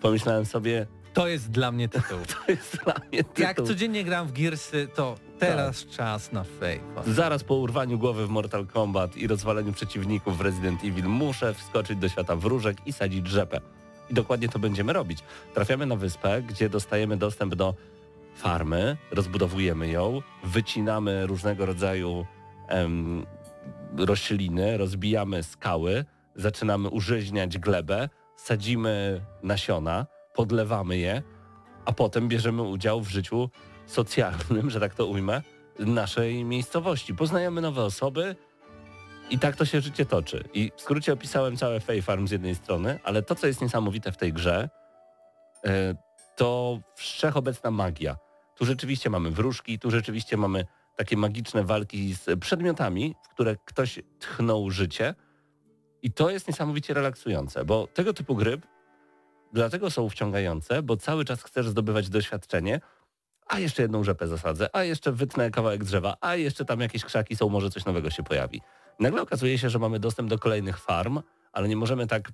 [0.00, 2.18] pomyślałem sobie, To jest dla mnie tytuł.
[2.46, 3.44] to jest dla mnie tytuł.
[3.44, 6.84] Jak codziennie gram w Gearsy, to teraz czas na Faith.
[7.06, 11.98] Zaraz po urwaniu głowy w Mortal Kombat i rozwaleniu przeciwników w Resident Evil muszę wskoczyć
[11.98, 13.60] do świata wróżek i sadzić rzepę.
[14.10, 15.18] I dokładnie to będziemy robić.
[15.54, 17.74] Trafiamy na wyspę, gdzie dostajemy dostęp do
[18.38, 22.26] farmy, rozbudowujemy ją, wycinamy różnego rodzaju
[22.68, 23.26] em,
[23.96, 31.22] rośliny, rozbijamy skały, zaczynamy urzeźniać glebę, sadzimy nasiona, podlewamy je,
[31.84, 33.50] a potem bierzemy udział w życiu
[33.86, 35.42] socjalnym, że tak to ujmę,
[35.78, 37.14] naszej miejscowości.
[37.14, 38.36] Poznajemy nowe osoby
[39.30, 40.44] i tak to się życie toczy.
[40.54, 44.12] I w skrócie opisałem całe Fay Farm z jednej strony, ale to, co jest niesamowite
[44.12, 44.68] w tej grze,
[45.66, 45.94] e,
[46.36, 48.16] to wszechobecna magia.
[48.58, 50.64] Tu rzeczywiście mamy wróżki, tu rzeczywiście mamy
[50.96, 55.14] takie magiczne walki z przedmiotami, w które ktoś tchnął życie
[56.02, 58.60] i to jest niesamowicie relaksujące, bo tego typu gry
[59.52, 62.80] dlatego są wciągające, bo cały czas chcesz zdobywać doświadczenie,
[63.46, 67.36] a jeszcze jedną rzepę zasadzę, a jeszcze wytnę kawałek drzewa, a jeszcze tam jakieś krzaki
[67.36, 68.60] są, może coś nowego się pojawi.
[69.00, 71.20] Nagle okazuje się, że mamy dostęp do kolejnych farm,
[71.52, 72.32] ale nie możemy tak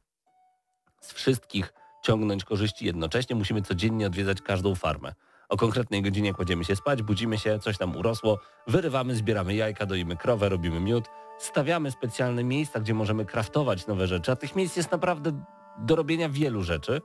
[1.01, 1.72] z wszystkich
[2.03, 5.14] ciągnąć korzyści jednocześnie, musimy codziennie odwiedzać każdą farmę.
[5.49, 10.17] O konkretnej godzinie kładziemy się spać, budzimy się, coś tam urosło, wyrywamy, zbieramy jajka, doimy
[10.17, 11.05] krowę, robimy miód,
[11.39, 15.45] stawiamy specjalne miejsca, gdzie możemy kraftować nowe rzeczy, a tych miejsc jest naprawdę
[15.79, 17.01] do robienia wielu rzeczy.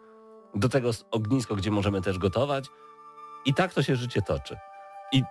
[0.55, 2.65] Do tego ognisko, gdzie możemy też gotować.
[3.45, 4.57] I tak to się życie toczy.
[5.11, 5.23] I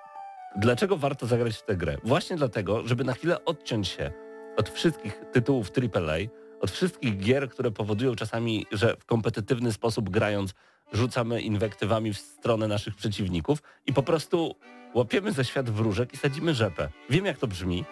[0.57, 1.97] dlaczego warto zagrać w tę grę?
[2.05, 4.13] Właśnie dlatego, żeby na chwilę odciąć się
[4.57, 6.19] od wszystkich tytułów AAA,
[6.61, 10.55] od wszystkich gier, które powodują czasami, że w kompetytywny sposób grając
[10.93, 14.55] rzucamy inwektywami w stronę naszych przeciwników i po prostu
[14.95, 16.89] łapiemy ze świat wróżek i sadzimy rzepę.
[17.11, 17.85] Wiem jak to brzmi,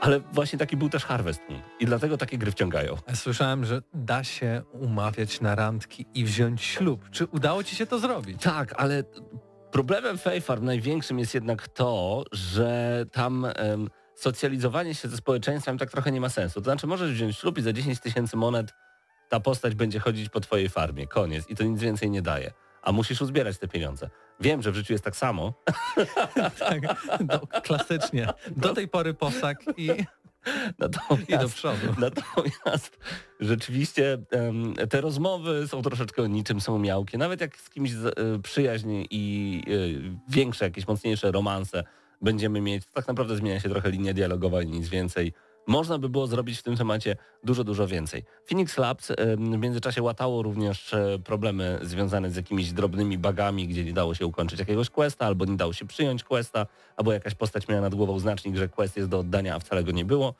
[0.00, 2.96] ale właśnie taki był też Harvest Moon i dlatego takie gry wciągają.
[3.14, 7.10] Słyszałem, że da się umawiać na randki i wziąć ślub.
[7.10, 8.42] Czy udało ci się to zrobić?
[8.42, 9.04] Tak, ale
[9.70, 13.90] problemem Fay Farm największym jest jednak to, że tam em,
[14.22, 16.60] socjalizowanie się ze społeczeństwem tak trochę nie ma sensu.
[16.60, 18.74] To znaczy możesz wziąć ślub i za 10 tysięcy monet
[19.28, 21.06] ta postać będzie chodzić po twojej farmie.
[21.06, 21.50] Koniec.
[21.50, 22.52] I to nic więcej nie daje.
[22.82, 24.10] A musisz uzbierać te pieniądze.
[24.40, 25.52] Wiem, że w życiu jest tak samo,
[26.58, 26.80] tak,
[27.20, 28.28] do, klasycznie.
[28.56, 29.88] Do tej pory posag i,
[30.78, 31.86] natomiast, i do przodu.
[31.98, 32.98] Natomiast
[33.40, 34.18] rzeczywiście
[34.90, 37.18] te rozmowy są troszeczkę niczym, są miałkie.
[37.18, 38.12] Nawet jak z kimś e,
[38.42, 39.70] przyjaźń i e,
[40.28, 41.84] większe, jakieś mocniejsze romanse
[42.22, 45.32] będziemy mieć, tak naprawdę zmienia się trochę linia dialogowa i nic więcej.
[45.66, 48.24] Można by było zrobić w tym temacie dużo, dużo więcej.
[48.48, 53.92] Phoenix Labs w międzyczasie łatało również e, problemy związane z jakimiś drobnymi bugami, gdzie nie
[53.92, 56.66] dało się ukończyć jakiegoś questa, albo nie dało się przyjąć questa,
[56.96, 59.92] albo jakaś postać miała nad głową znacznik, że quest jest do oddania, a wcale go
[59.92, 60.34] nie było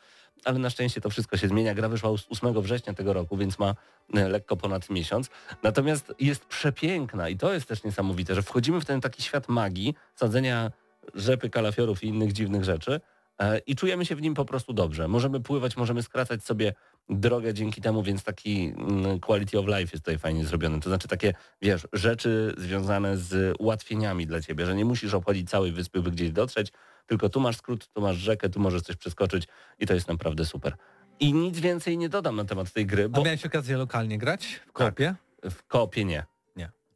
[0.45, 1.75] ale na szczęście to wszystko się zmienia.
[1.75, 3.75] Gra wyszła 8 września tego roku, więc ma
[4.15, 5.31] e, lekko ponad miesiąc.
[5.63, 9.95] Natomiast jest przepiękna i to jest też niesamowite, że wchodzimy w ten taki świat magii,
[10.15, 10.73] sadzenia
[11.15, 13.01] rzepy, kalafiorów i innych dziwnych rzeczy,
[13.39, 15.09] e, i czujemy się w nim po prostu dobrze.
[15.09, 16.75] Możemy pływać, możemy skracać sobie
[17.09, 20.81] drogę dzięki temu, więc taki mm, quality of life jest tutaj fajnie zrobiony.
[20.81, 25.73] To znaczy takie, wiesz, rzeczy związane z ułatwieniami dla ciebie, że nie musisz obchodzić całej
[25.73, 26.73] wyspy, by gdzieś dotrzeć,
[27.07, 29.49] tylko tu masz skrót, tu masz rzekę, tu możesz coś przeskoczyć
[29.79, 30.77] i to jest naprawdę super.
[31.21, 34.61] I nic więcej nie dodam na temat tej gry, A bo miałeś okazję lokalnie grać
[34.67, 35.15] w kopie?
[35.51, 36.25] w koopie nie.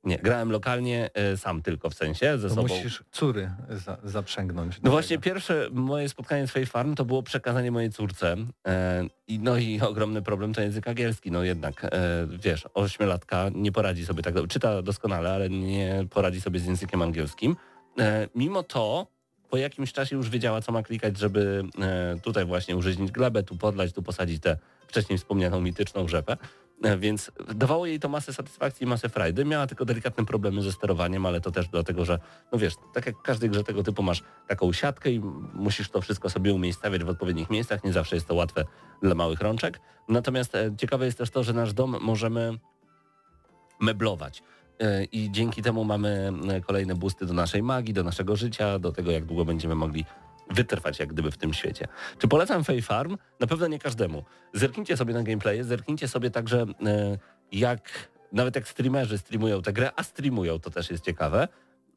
[0.06, 0.18] Nie.
[0.18, 2.68] Grałem lokalnie, e, sam tylko w sensie, ze To sobą.
[2.68, 4.80] musisz córy za, zaprzęgnąć.
[4.82, 5.24] No właśnie tego.
[5.24, 8.36] pierwsze moje spotkanie z Faye Farm to było przekazanie mojej córce
[8.66, 11.90] e, i no i ogromny problem to język angielski, no jednak e,
[12.42, 17.56] wiesz, ośmiolatka nie poradzi sobie tak, czyta doskonale, ale nie poradzi sobie z językiem angielskim.
[18.34, 19.06] Mimo to
[19.50, 21.64] po jakimś czasie już wiedziała co ma klikać, żeby
[22.22, 24.56] tutaj właśnie użyźnić glebę, tu podlać, tu posadzić tę
[24.88, 26.36] wcześniej wspomnianą mityczną rzepę.
[26.82, 29.44] E, Więc dawało jej to masę satysfakcji i masę frajdy.
[29.44, 32.18] Miała tylko delikatne problemy ze sterowaniem, ale to też dlatego, że
[32.52, 35.20] no wiesz, tak jak w każdej grze tego typu masz taką siatkę i
[35.54, 37.84] musisz to wszystko sobie umiejscawiać w odpowiednich miejscach.
[37.84, 38.64] Nie zawsze jest to łatwe
[39.02, 39.80] dla małych rączek.
[40.08, 42.58] Natomiast e, ciekawe jest też to, że nasz dom możemy
[43.80, 44.42] meblować.
[44.80, 46.32] E, I dzięki temu mamy
[46.66, 50.04] kolejne busty do naszej magii, do naszego życia, do tego, jak długo będziemy mogli
[50.50, 51.88] wytrwać jak gdyby w tym świecie.
[52.18, 53.16] Czy polecam Fay Farm?
[53.40, 54.24] Na pewno nie każdemu.
[54.54, 57.18] Zerknijcie sobie na gameplaye, zerknijcie sobie także e,
[57.52, 61.48] jak, nawet jak streamerzy streamują tę grę, a streamują, to też jest ciekawe.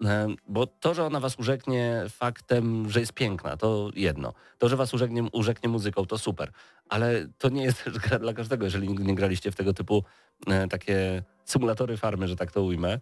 [0.06, 4.34] E, Bo to, że ona was urzeknie faktem, że jest piękna, to jedno.
[4.58, 6.52] To, że was urzeknie, urzeknie muzyką, to super.
[6.90, 8.66] Ale to nie jest też gra dla każdego.
[8.66, 10.04] Jeżeli nigdy nie graliście w tego typu
[10.48, 13.00] e, takie symulatory farmy, że tak to ujmę,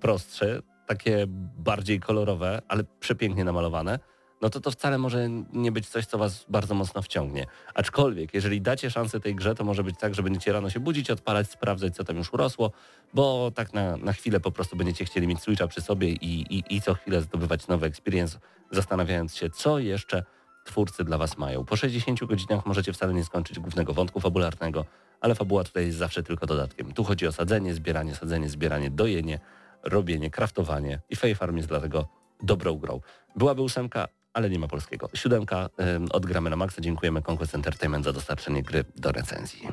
[0.00, 1.24] prostsze, takie
[1.58, 3.98] bardziej kolorowe, ale przepięknie namalowane,
[4.42, 7.46] no to to wcale może nie być coś, co was bardzo mocno wciągnie.
[7.74, 11.10] Aczkolwiek, jeżeli dacie szansę tej grze, to może być tak, że będziecie rano się budzić,
[11.10, 12.72] odpalać, sprawdzać, co tam już urosło,
[13.14, 16.76] bo tak na, na chwilę po prostu będziecie chcieli mieć Switcha przy sobie i, i,
[16.76, 18.38] i co chwilę zdobywać nowy experience,
[18.70, 20.24] zastanawiając się, co jeszcze
[20.64, 21.64] twórcy dla was mają.
[21.64, 24.84] Po 60 godzinach możecie wcale nie skończyć głównego wątku fabularnego,
[25.20, 26.92] ale fabuła tutaj jest zawsze tylko dodatkiem.
[26.92, 29.38] Tu chodzi o sadzenie, zbieranie, sadzenie, zbieranie, dojenie,
[29.82, 32.08] robienie, kraftowanie i Fae Farm jest dlatego
[32.42, 33.00] dobrą grą.
[33.36, 35.08] Byłaby ósemka, ale nie ma polskiego.
[35.14, 35.68] Siódemka
[36.12, 36.80] odgramy na maksa.
[36.80, 39.68] Dziękujemy Conquest Entertainment za dostarczenie gry do recenzji.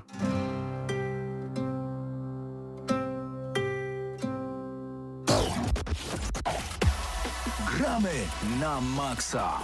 [7.78, 8.14] Gramy
[8.60, 9.60] na maksa.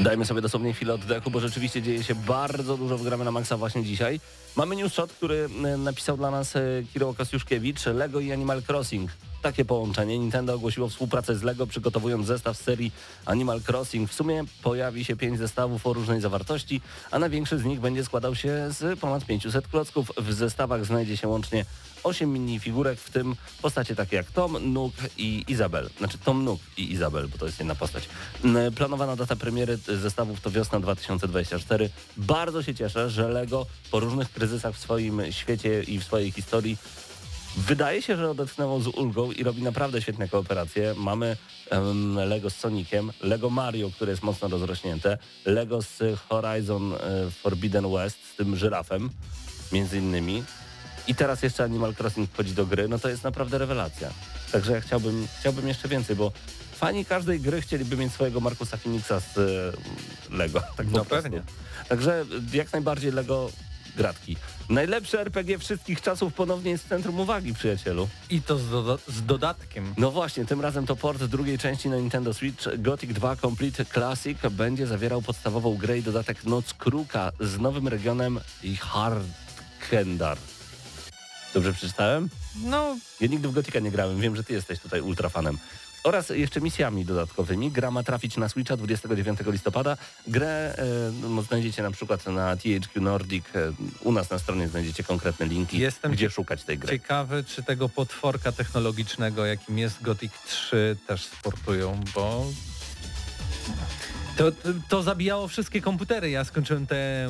[0.00, 3.56] Dajmy sobie dosłownie chwilę oddechu, bo rzeczywiście dzieje się bardzo dużo w gramy na maksa
[3.56, 4.20] właśnie dzisiaj.
[4.56, 6.60] Mamy news shot, który e, napisał dla nas e,
[6.92, 9.10] Kiro Kasiuszkiewicz, Lego i Animal Crossing.
[9.42, 10.18] Takie połączenie.
[10.18, 12.92] Nintendo ogłosiło współpracę z Lego, przygotowując zestaw z serii
[13.24, 14.10] Animal Crossing.
[14.10, 16.80] W sumie pojawi się pięć zestawów o różnej zawartości,
[17.10, 20.12] a największy z nich będzie składał się z ponad 500 klocków.
[20.16, 21.64] W zestawach znajdzie się łącznie
[22.04, 25.90] 8 minifigurek, w tym postacie takie jak Tom, Nook i Izabel.
[25.98, 28.08] Znaczy Tom Nook i Izabel, bo to jest jedna postać.
[28.44, 31.90] Mm, Planowana data premiery zestawów to wiosna 2024.
[32.16, 36.76] Bardzo się cieszę, że Lego po różnych kryzysach w swoim świecie i w swojej historii
[37.56, 40.94] Wydaje się, że odetchnęło z ulgą i robi naprawdę świetne kooperacje.
[40.96, 41.36] Mamy
[41.70, 46.98] em, Lego z Soniciem, Lego Mario, które jest mocno rozrośnięte, Lego z Horizon e,
[47.30, 49.10] Forbidden West z tym żyrafem,
[49.72, 50.44] między innymi.
[51.08, 54.10] I teraz jeszcze Animal Crossing wchodzi do gry, no to jest naprawdę rewelacja.
[54.52, 56.32] Także ja chciałbym, chciałbym jeszcze więcej, bo
[56.74, 60.62] fani każdej gry chcieliby mieć swojego Markusa Phoenixa z e, Lego.
[60.76, 61.42] Tak No pewnie.
[61.88, 63.50] Także jak najbardziej Lego
[63.96, 64.36] gratki.
[64.68, 68.08] Najlepsze RPG wszystkich czasów ponownie jest w centrum uwagi, przyjacielu.
[68.30, 69.94] I to z, doda- z dodatkiem.
[69.96, 72.64] No właśnie, tym razem to port drugiej części na Nintendo Switch.
[72.78, 78.40] Gothic 2 Complete Classic będzie zawierał podstawową grę i dodatek Noc Kruka z nowym regionem
[78.80, 80.38] Hardkendar.
[81.54, 82.28] Dobrze przeczytałem?
[82.64, 85.58] No, Ja nigdy w Gothica nie grałem, wiem, że ty jesteś tutaj ultrafanem.
[86.08, 87.70] Oraz jeszcze misjami dodatkowymi.
[87.70, 89.96] Gra ma trafić na Switcha 29 listopada.
[90.26, 90.84] Grę e,
[91.28, 93.44] no, znajdziecie na przykład na THQ Nordic.
[93.54, 96.88] E, u nas na stronie znajdziecie konkretne linki, Jestem gdzie szukać tej gry.
[96.88, 102.46] ciekawy, czy tego potworka technologicznego, jakim jest Gothic 3, też sportują, bo
[104.36, 104.44] to,
[104.88, 106.30] to zabijało wszystkie komputery.
[106.30, 107.28] Ja skończyłem tę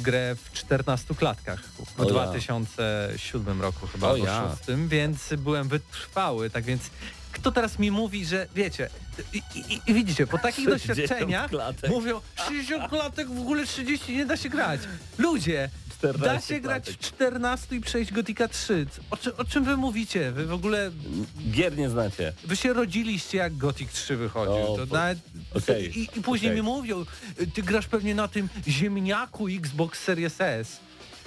[0.00, 2.10] grę w 14 klatkach w O ja.
[2.10, 4.56] 2007 roku chyba, O ja.
[4.66, 6.82] 6, więc byłem wytrwały, tak więc
[7.36, 8.88] kto teraz mi mówi, że wiecie,
[9.32, 11.90] i, i, i widzicie, po takich 60 doświadczeniach klatek.
[11.90, 14.80] mówią 60 klatek, w ogóle 30 nie da się grać.
[15.18, 17.00] Ludzie, 14 Da się grać klatek.
[17.02, 18.86] w 14 i przejść Gotika 3.
[19.10, 20.32] O, czy, o czym wy mówicie?
[20.32, 20.90] Wy w ogóle,
[21.50, 22.32] Gier nie znacie.
[22.44, 24.72] wy się rodziliście jak Gothic 3 wychodził.
[24.72, 25.18] O, to po- nawet,
[25.54, 26.62] okej, i, I później okej.
[26.62, 27.04] mi mówią,
[27.54, 30.76] ty grasz pewnie na tym ziemniaku Xbox Series S.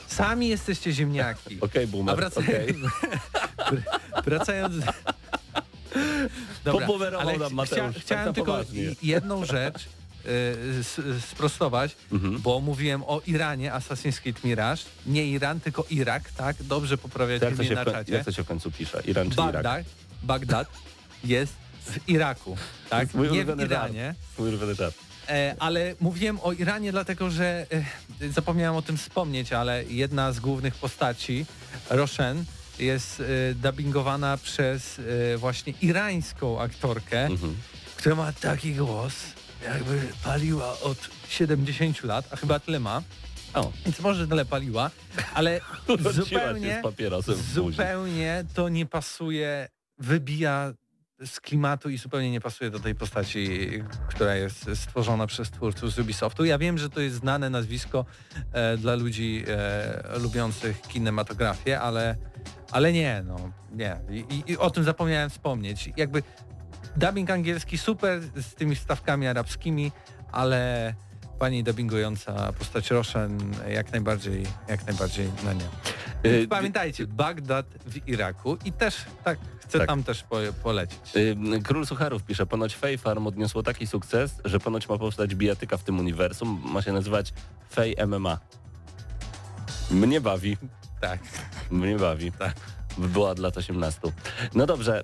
[0.07, 1.57] Sami jesteście ziemniaki.
[1.61, 2.77] Okej, A boomer, wracając...
[3.57, 3.83] okej.
[4.25, 4.75] wracając...
[6.65, 6.75] Nam
[7.49, 8.83] chcia- Mateusz, tak chciałem na tylko poważnie.
[9.03, 10.29] jedną rzecz y,
[10.79, 12.41] s- sprostować, Mhm.
[12.41, 14.81] bo mówiłem o Iranie, Assassin's Creed Mirage.
[15.05, 16.55] Nie Iran, tylko Irak, tak?
[16.63, 18.13] Dobrze poprawiać Jak mnie na czacie.
[18.13, 19.01] jak to się w końcu pisze?
[19.05, 19.51] Iran czy Irak?
[19.53, 19.85] Bagdad,
[20.23, 20.67] Bagdad
[21.23, 21.53] jest
[21.85, 22.57] w Iraku,
[22.89, 23.13] tak?
[23.13, 24.15] Mój Nie w Iranie.
[24.37, 24.95] Mój ulubiony żart.
[25.29, 27.65] E, ale mówiłem o Iranie dlatego, że
[28.21, 31.45] e, zapomniałem o tym wspomnieć, ale jedna z głównych postaci,
[31.89, 32.45] Roshen,
[32.79, 33.23] jest e,
[33.55, 34.99] dubbingowana przez
[35.33, 37.55] e, właśnie irańską aktorkę, Mhm.
[37.95, 39.13] która ma taki głos,
[39.63, 40.97] jakby paliła od
[41.29, 43.01] 70 lat, a chyba tyle ma,
[43.53, 44.91] O, więc może tyle paliła,
[45.33, 45.61] ale
[46.13, 46.81] zupełnie,
[47.53, 50.73] zupełnie to nie pasuje, wybija
[51.25, 53.69] z klimatu i zupełnie nie pasuje do tej postaci,
[54.09, 56.45] która jest stworzona przez twórców z Ubisoftu.
[56.45, 58.05] Ja wiem, że to jest znane nazwisko
[58.51, 62.15] e, dla ludzi e, lubiących kinematografię, ale,
[62.71, 63.99] ale nie, no nie.
[64.09, 65.89] I, i o tym zapomniałem wspomnieć.
[65.97, 66.23] Jakby
[66.95, 69.91] dubbing angielski super z tymi wstawkami arabskimi,
[70.31, 70.93] ale
[71.39, 73.37] pani dubbingująca postać Roshan
[73.69, 75.65] jak najbardziej, jak najbardziej na nie.
[76.25, 79.39] Y, Pamiętajcie, Bagdad w Iraku i też tak
[79.69, 79.87] chcę Tak.
[79.87, 80.99] tam też po, polecić.
[81.63, 85.83] Król Sucharów pisze, ponoć Fej Farm odniosło taki sukces, że ponoć ma powstać bijatyka w
[85.83, 87.33] tym uniwersum, ma się nazywać
[87.71, 88.39] Fej MMA.
[89.91, 90.57] Mnie bawi,
[91.01, 91.19] Tak.
[91.71, 92.31] mnie bawi.
[92.31, 92.55] Tak.
[92.97, 94.01] Była od lat 18.
[94.55, 95.03] No dobrze,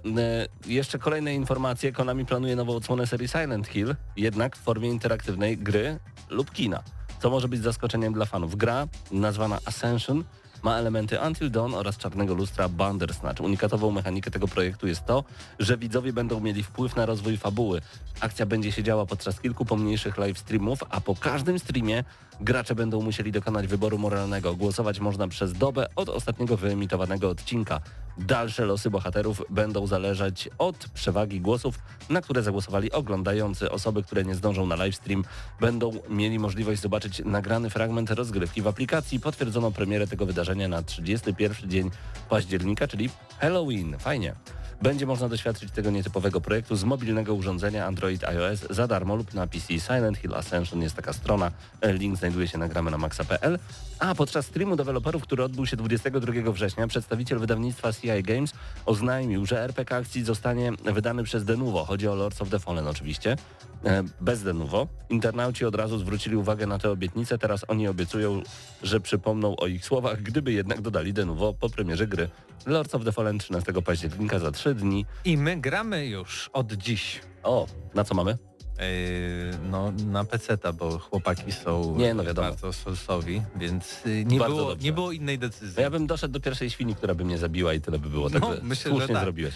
[0.68, 1.92] y, jeszcze kolejne informacje.
[1.92, 6.00] Konami planuje nową odsłonę serii Silent Hill, jednak w formie interaktywnej gry
[6.30, 6.84] lub kina.
[7.22, 8.56] Co może być zaskoczeniem dla fanów.
[8.56, 10.24] Gra, nazwana Ascension,
[10.66, 13.42] ma elementy Until Dawn oraz czarnego lustra Bandersnatch.
[13.42, 15.24] Unikatową mechanikę tego projektu jest to,
[15.60, 17.82] że widzowie będą mieli wpływ na rozwój fabuły.
[18.20, 22.04] Akcja będzie się działa podczas kilku pomniejszych live streamów, a po każdym streamie
[22.42, 24.56] gracze będą musieli dokonać wyboru moralnego.
[24.56, 27.82] Głosować można przez dobę od ostatniego wyemitowanego odcinka.
[28.18, 33.72] Dalsze losy bohaterów będą zależeć od przewagi głosów, na które zagłosowali oglądający.
[33.72, 35.24] Osoby, które nie zdążą na livestream,
[35.60, 39.20] będą mieli możliwość zobaczyć nagrany fragment rozgrywki w aplikacji.
[39.20, 41.92] Potwierdzono premierę tego wydarzenia na 31 dzień
[42.30, 43.10] października, czyli
[43.40, 44.00] Halloween.
[44.00, 44.36] Fajnie.
[44.82, 49.48] Będzie można doświadczyć tego nietypowego projektu z mobilnego urządzenia Android iOS za darmo lub na
[49.48, 49.80] PC.
[49.80, 51.52] Silent Hill Ascension jest taka strona.
[51.84, 53.60] Link znajduje się na gramy na maxa.pl.
[54.00, 58.54] A podczas streamu deweloperów, który odbył się 22 września, przedstawiciel wydawnictwa CI Games
[58.86, 61.86] oznajmił, że RPG akcji zostanie wydany przez Denuvo.
[61.86, 63.38] Chodzi o Lords of the Fallen oczywiście.
[63.86, 64.88] E, Bez Denuvo.
[65.10, 67.38] Internauci od razu zwrócili uwagę na tę obietnicę.
[67.38, 68.42] Teraz oni obiecują,
[68.84, 72.30] że przypomną o ich słowach, gdyby jednak dodali Denuvo po premierze gry.
[72.66, 75.06] Lords of the Fallen 13 października za 3 dni.
[75.26, 77.22] I my gramy już od dziś.
[77.44, 78.38] O, na co mamy?
[78.80, 82.48] Yy, no na peceta, bo chłopaki są Nie, no wiadomo.
[82.50, 84.86] bardzo solsowi, więc yy, nie, Bardzo było, dobrze.
[84.86, 85.74] nie było innej decyzji.
[85.78, 88.30] No ja bym doszedł do pierwszej świni, która by mnie zabiła i tyle by było.
[88.30, 89.24] No, Także myślę, słusznie tak.
[89.24, 89.54] zrobiłeś.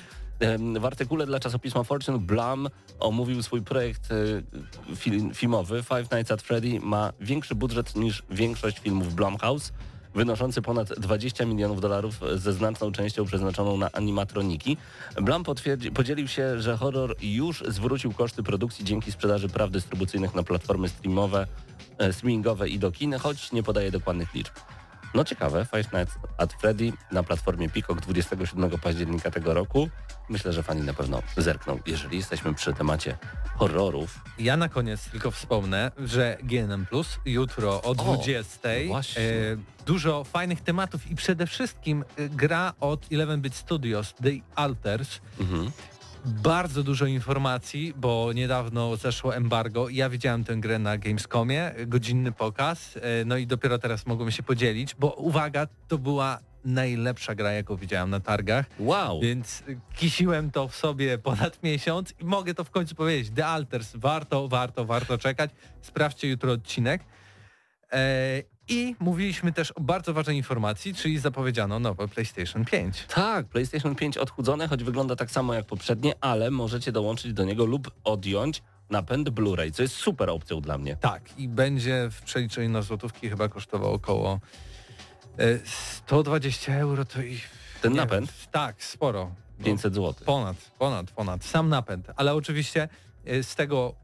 [0.80, 2.70] W artykule dla czasopisma Fortune Blum
[3.00, 5.84] omówił swój projekt e, film, filmowy.
[5.84, 9.72] Five Nights at Freddy ma większy budżet niż większość filmów Blumhouse,
[10.16, 14.78] wynoszący ponad 20 milionów dolarów ze znaczną częścią przeznaczoną na animatroniki.
[15.22, 15.44] Blum
[15.94, 21.48] podzielił się, że horror już zwrócił koszty produkcji dzięki sprzedaży praw dystrybucyjnych na platformy streamowe,
[21.98, 24.54] e, streamingowe i do kin, choć nie podaje dokładnych liczb.
[25.14, 29.90] No ciekawe, Five Nights at Freddy na platformie Peacock 27 października tego roku.
[30.30, 31.80] Myślę, że fani na pewno zerkną.
[31.86, 33.18] Jeżeli jesteśmy przy temacie
[33.58, 39.22] horrorów, Ja na koniec tylko wspomnę, że GNM Plus jutro o 20 właśnie.
[39.24, 39.26] e,
[39.86, 45.20] dużo fajnych tematów i przede wszystkim e, gra od 11-bit Studios, The Alters.
[45.40, 45.72] mhm.
[46.30, 49.90] Bardzo dużo informacji, bo niedawno zeszło embargo.
[49.90, 54.44] Ja widziałem tę grę na Gamescomie, godzinny pokaz, e, no i dopiero teraz mogłem się
[54.44, 59.64] podzielić, bo uwaga, to była najlepsza gra, jaką widziałem na targach, wow, więc
[59.96, 63.34] kisiłem to w sobie ponad miesiąc i mogę to w końcu powiedzieć.
[63.36, 65.52] The Alters, warto, warto, warto czekać.
[65.82, 67.04] Sprawdźcie jutro odcinek.
[67.92, 73.06] E, I mówiliśmy też o bardzo ważnej informacji, czyli zapowiedziano nowe PlayStation 5.
[73.16, 77.66] tak, PlayStation 5 odchudzone, choć wygląda tak samo jak poprzednie, ale możecie dołączyć do niego
[77.66, 80.96] lub odjąć napęd Blu-ray, co jest super opcją dla mnie.
[80.96, 84.40] Tak, i będzie w przeliczeniu na złotówki chyba kosztował około
[85.40, 87.40] e, 120 euro, to i...
[87.82, 88.32] Ten napęd?
[88.32, 89.32] Wiem, tak, sporo.
[89.60, 90.14] No, 500 zł.
[90.26, 91.46] Ponad, ponad, ponad.
[91.46, 92.08] Sam napęd.
[92.16, 92.90] Ale oczywiście
[93.26, 93.96] e, z tego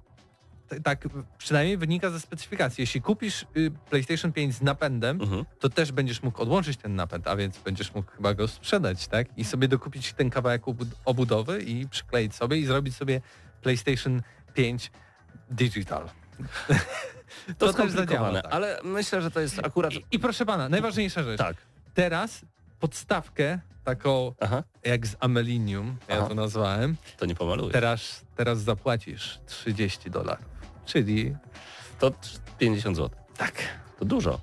[0.84, 1.08] tak
[1.38, 2.82] przynajmniej wynika ze specyfikacji.
[2.82, 5.46] Jeśli kupisz y, PlayStation 5 z napędem, Mhm.
[5.60, 9.28] to też będziesz mógł odłączyć ten napęd, a więc będziesz mógł chyba go sprzedać, tak?
[9.38, 13.22] I sobie dokupić ten kawałek obud- obudowy i przykleić sobie i zrobić sobie
[13.62, 14.22] PlayStation
[14.54, 14.92] 5
[15.50, 16.10] Digital.
[17.58, 18.54] To, To też zadziała, skomplikowane, tak.
[18.54, 19.94] ale myślę, że to jest akurat...
[19.94, 21.38] I, I proszę pana, najważniejsza rzecz.
[21.38, 21.56] Tak.
[21.94, 22.42] Teraz
[22.80, 26.28] podstawkę taką Aha, jak z Amelinium, ja Aha.
[26.28, 27.72] to nazwałem, to nie pomaluję.
[27.72, 30.46] teraz, teraz zapłacisz 30 dolarów.
[30.86, 31.36] Czyli
[32.00, 32.12] To
[32.58, 33.10] 50 zł.
[33.38, 33.54] tak,
[34.00, 34.40] To dużo.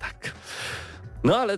[0.00, 0.32] tak.
[1.24, 1.56] No ale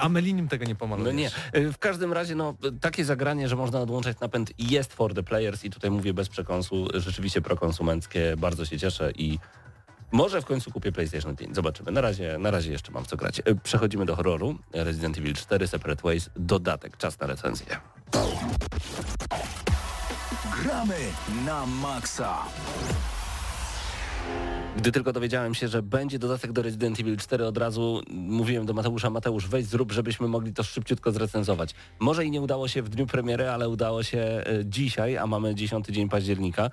[0.00, 1.14] Amelinium tego nie no pomalujesz.
[1.54, 1.60] nie.
[1.60, 5.64] Y, W każdym razie no, takie zagranie, że można odłączać napęd jest for the players
[5.64, 8.36] i tutaj mówię bez przekąsu, rzeczywiście prokonsumenckie.
[8.36, 9.38] Bardzo się cieszę i
[10.12, 11.54] może w końcu kupię PlayStation 5.
[11.54, 11.90] Zobaczymy.
[11.92, 13.38] Na razie, na razie jeszcze mam co grać.
[13.38, 14.58] Y, Przechodzimy do horroru.
[14.72, 16.30] Resident Evil 4 Separate Ways.
[16.36, 16.96] Dodatek.
[16.96, 17.66] Czas na recenzję.
[20.62, 20.96] Gramy
[21.46, 22.38] na maksa.
[24.76, 28.74] Gdy tylko dowiedziałem się, że będzie dodatek do Resident Evil 4, od razu mówiłem do
[28.74, 31.74] Mateusza, Mateusz, weź zrób, żebyśmy mogli to szybciutko zrecenzować.
[32.00, 35.54] Może i nie udało się w dniu premiery, ale udało się e, dzisiaj, a mamy
[35.54, 36.70] 10 dzień października.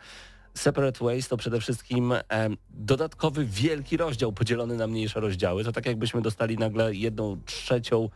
[0.54, 2.22] Separate Ways to przede wszystkim e,
[2.70, 5.64] dodatkowy wielki rozdział podzielony na mniejsze rozdziały.
[5.64, 8.10] To tak jakbyśmy dostali nagle jedną trzecią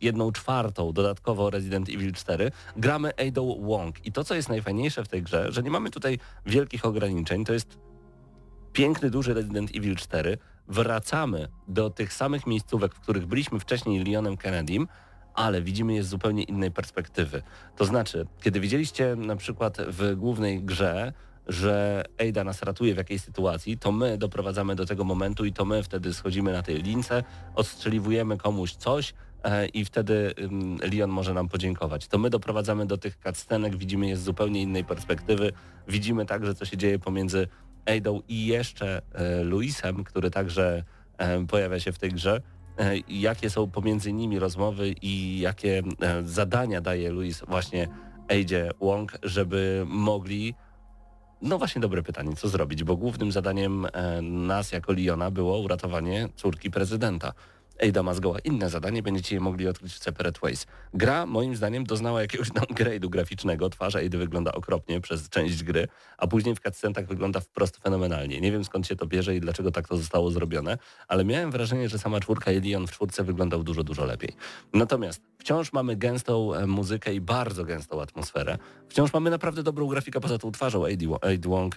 [0.00, 4.06] jedną czwartą dodatkowo Resident Evil 4, gramy Ada Wong.
[4.06, 7.52] I to, co jest najfajniejsze w tej grze, że nie mamy tutaj wielkich ograniczeń, to
[7.52, 7.87] jest
[8.78, 14.36] piękny, duży Resident Evil 4, wracamy do tych samych miejscówek, w których byliśmy wcześniej Leonem
[14.36, 14.88] Kennedym,
[15.34, 17.42] ale widzimy je z zupełnie innej perspektywy.
[17.76, 21.12] To znaczy, kiedy widzieliście na przykład w głównej grze,
[21.46, 25.64] że Ada nas ratuje w jakiejś sytuacji, to my doprowadzamy do tego momentu i to
[25.64, 27.24] my wtedy schodzimy na tej lince,
[27.54, 29.14] odstrzeliwujemy komuś coś
[29.44, 30.34] e, i wtedy
[30.92, 32.08] Leon może nam podziękować.
[32.08, 35.52] To my doprowadzamy do tych cutscenek, widzimy je z zupełnie innej perspektywy,
[35.88, 37.48] widzimy także, co się dzieje pomiędzy
[37.96, 40.82] Adą i jeszcze e, Luisem, który także
[41.18, 42.40] e, pojawia się w tej grze.
[42.78, 45.82] E, jakie są pomiędzy nimi rozmowy i jakie
[46.24, 47.88] zadania daje Luis właśnie
[48.28, 50.54] Adzie Wong, żeby mogli
[51.42, 53.86] no właśnie dobre pytanie, co zrobić, bo głównym zadaniem
[54.22, 57.32] nas jako Liona było uratowanie córki prezydenta.
[57.82, 60.66] Ada ma zgoła inne zadanie, będziecie je mogli odkryć w Separate Ways.
[60.94, 66.26] Gra moim zdaniem doznała jakiegoś downgrade'u graficznego, twarz Ady wygląda okropnie przez część gry, a
[66.26, 68.40] później w cutscenkach wygląda wprost fenomenalnie.
[68.40, 71.88] Nie wiem skąd się to bierze i dlaczego tak to zostało zrobione, ale miałem wrażenie,
[71.88, 74.32] że sama czwórka i Leon w czwórce wyglądał dużo, dużo lepiej.
[74.74, 78.58] Natomiast wciąż mamy gęstą e, muzykę i bardzo gęstą atmosferę.
[78.88, 80.84] Wciąż mamy naprawdę dobrą grafikę poza tą twarzą
[81.22, 81.76] Ady Wong.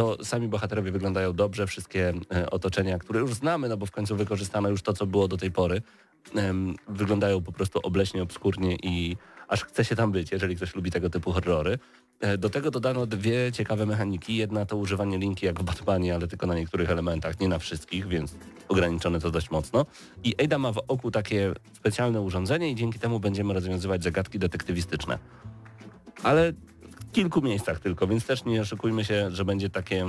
[0.00, 4.16] To sami bohaterowie wyglądają dobrze, wszystkie e, otoczenia, które już znamy, no bo w końcu
[4.16, 5.82] wykorzystano już to, co było do tej pory,
[6.88, 9.16] wyglądają po prostu obleśnie, obskurnie i
[9.48, 11.78] aż chce się tam być, jeżeli ktoś lubi tego typu horrory.
[12.20, 14.36] E, Do tego dodano dwie ciekawe mechaniki.
[14.36, 18.08] Jedna to używanie linki jak w Batmanie, ale tylko na niektórych elementach, nie na wszystkich,
[18.08, 18.34] więc
[18.68, 19.86] ograniczone to dość mocno.
[20.24, 25.18] I Ada ma w oku takie specjalne urządzenie i dzięki temu będziemy rozwiązywać zagadki detektywistyczne.
[26.22, 26.52] Ale
[27.12, 30.06] kilku miejscach tylko, więc też nie oszukujmy się, że będzie takie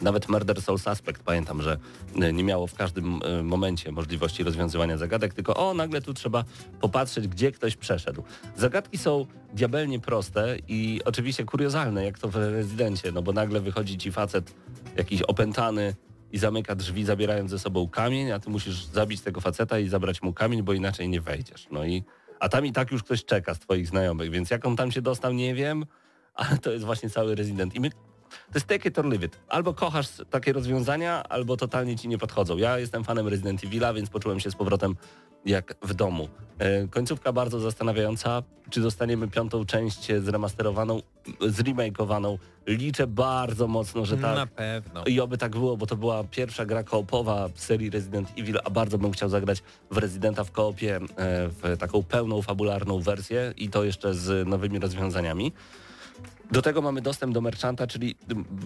[0.00, 1.78] nawet Murder Soul Suspect, pamiętam, że
[2.20, 6.44] e, nie miało w każdym e, momencie możliwości rozwiązywania zagadek, tylko o, nagle tu trzeba
[6.80, 8.22] popatrzeć, gdzie ktoś przeszedł.
[8.56, 13.98] Zagadki są diabelnie proste i oczywiście kuriozalne, jak to w Rezydencie, no bo nagle wychodzi
[13.98, 14.54] ci facet
[14.96, 15.94] jakiś opętany
[16.32, 20.22] i zamyka drzwi, zabierając ze sobą kamień, a ty musisz zabić tego faceta i zabrać
[20.22, 21.68] mu kamień, bo inaczej nie wejdziesz.
[21.70, 22.04] No i,
[22.40, 25.02] a tam i tak już ktoś czeka z twoich znajomych, więc jak on tam się
[25.02, 25.86] dostał, nie wiem,
[26.34, 27.74] ale to jest właśnie cały Resident.
[27.74, 27.90] I my
[28.34, 29.38] to jest take it or leave it.
[29.48, 32.56] Albo kochasz takie rozwiązania, albo totalnie ci nie podchodzą.
[32.56, 34.96] Ja jestem fanem Resident Evil'a, więc poczułem się z powrotem
[35.44, 36.28] jak w domu.
[36.58, 38.42] E, końcówka bardzo zastanawiająca.
[38.70, 41.00] Czy dostaniemy piątą część zremasterowaną,
[41.40, 42.38] zremakeowaną?
[42.66, 44.36] Liczę bardzo mocno, że tak.
[44.36, 45.04] Na pewno.
[45.04, 48.70] I oby tak było, bo to była pierwsza gra koopowa w serii Resident Evil, a
[48.70, 51.00] bardzo bym chciał zagrać w Residenta w koopie, e,
[51.48, 55.52] w taką pełną, fabularną wersję i to jeszcze z nowymi rozwiązaniami.
[56.52, 58.16] Do tego mamy dostęp do merchanta, czyli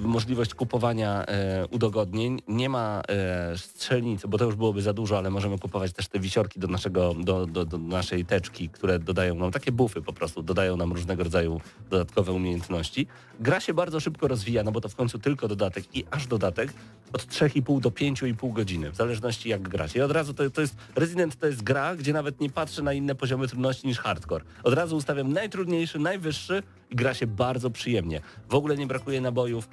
[0.01, 2.43] możliwość kupowania e, udogodnień.
[2.49, 6.21] Nie ma e, strzelnicy, bo to już byłoby za dużo, ale możemy kupować też te
[6.21, 10.43] wisiorki do, naszego, do, do, do naszej teczki, które dodają nam takie bufy po prostu,
[10.43, 11.61] dodają nam różnego rodzaju
[11.91, 13.07] dodatkowe umiejętności.
[13.41, 16.73] Gra się bardzo szybko rozwija, no bo to w końcu tylko dodatek i aż dodatek
[17.13, 19.99] od 3,5 do 5,5 godziny, w zależności jak gracie.
[19.99, 22.93] I od razu to, to jest, Resident to jest gra, gdzie nawet nie patrzę na
[22.93, 24.45] inne poziomy trudności niż hardcore.
[24.63, 28.21] Od razu ustawiam najtrudniejszy, najwyższy gra się bardzo przyjemnie.
[28.49, 29.69] W ogóle nie brakuje nabojów,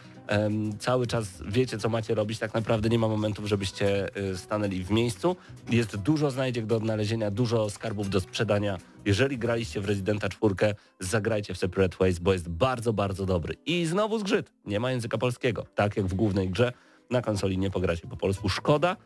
[0.79, 4.91] cały czas wiecie co macie robić, tak naprawdę nie ma momentów, żebyście y, stanęli w
[4.91, 5.35] miejscu.
[5.69, 8.77] Jest dużo znajdziek do odnalezienia, dużo skarbów do sprzedania.
[9.05, 10.55] Jeżeli graliście w Residenta 4,
[10.99, 13.55] zagrajcie w Separate Ways, bo jest bardzo, bardzo dobry.
[13.65, 16.73] I znowu zgrzyt, nie ma języka polskiego, tak jak w głównej grze.
[17.09, 18.97] Na konsoli nie pogracie po polsku, szkoda.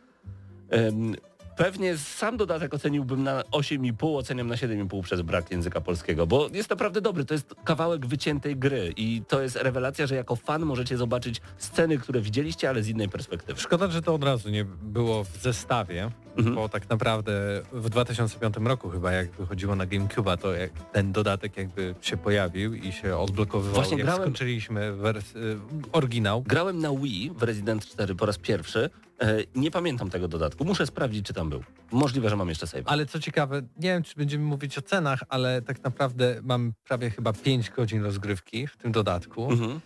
[1.60, 6.70] Pewnie sam dodatek oceniłbym na 8,5, oceniam na 7,5 przez brak języka polskiego, bo jest
[6.70, 7.26] naprawdę dobry.
[7.26, 11.98] To jest kawałek wyciętej gry i to jest rewelacja, że jako fan możecie zobaczyć sceny,
[11.98, 13.60] które widzieliście, ale z innej perspektywy.
[13.62, 16.56] Szkoda, że to od razu nie było w zestawie, Mhm.
[16.56, 21.58] bo tak naprawdę w 2005 roku chyba jak wychodziło na GameCube'a, to jak ten dodatek
[21.58, 25.58] jakby się pojawił i się odblokowywał, Właśnie jak grałem- skończyliśmy wers- y,
[25.92, 26.42] oryginał.
[26.42, 28.90] Grałem na Wii w Resident 4 po raz pierwszy.
[29.22, 30.66] E, nie pamiętam tego dodatku.
[30.66, 31.64] Muszę sprawdzić, czy tam był.
[31.92, 32.84] Możliwe, że mam jeszcze save.
[32.86, 37.10] Ale co ciekawe, nie wiem czy będziemy mówić o cenach, ale tak naprawdę mam prawie
[37.10, 39.80] chyba 5 godzin rozgrywki w tym dodatku, Mhm.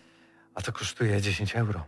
[0.56, 1.86] a to kosztuje 10 euro.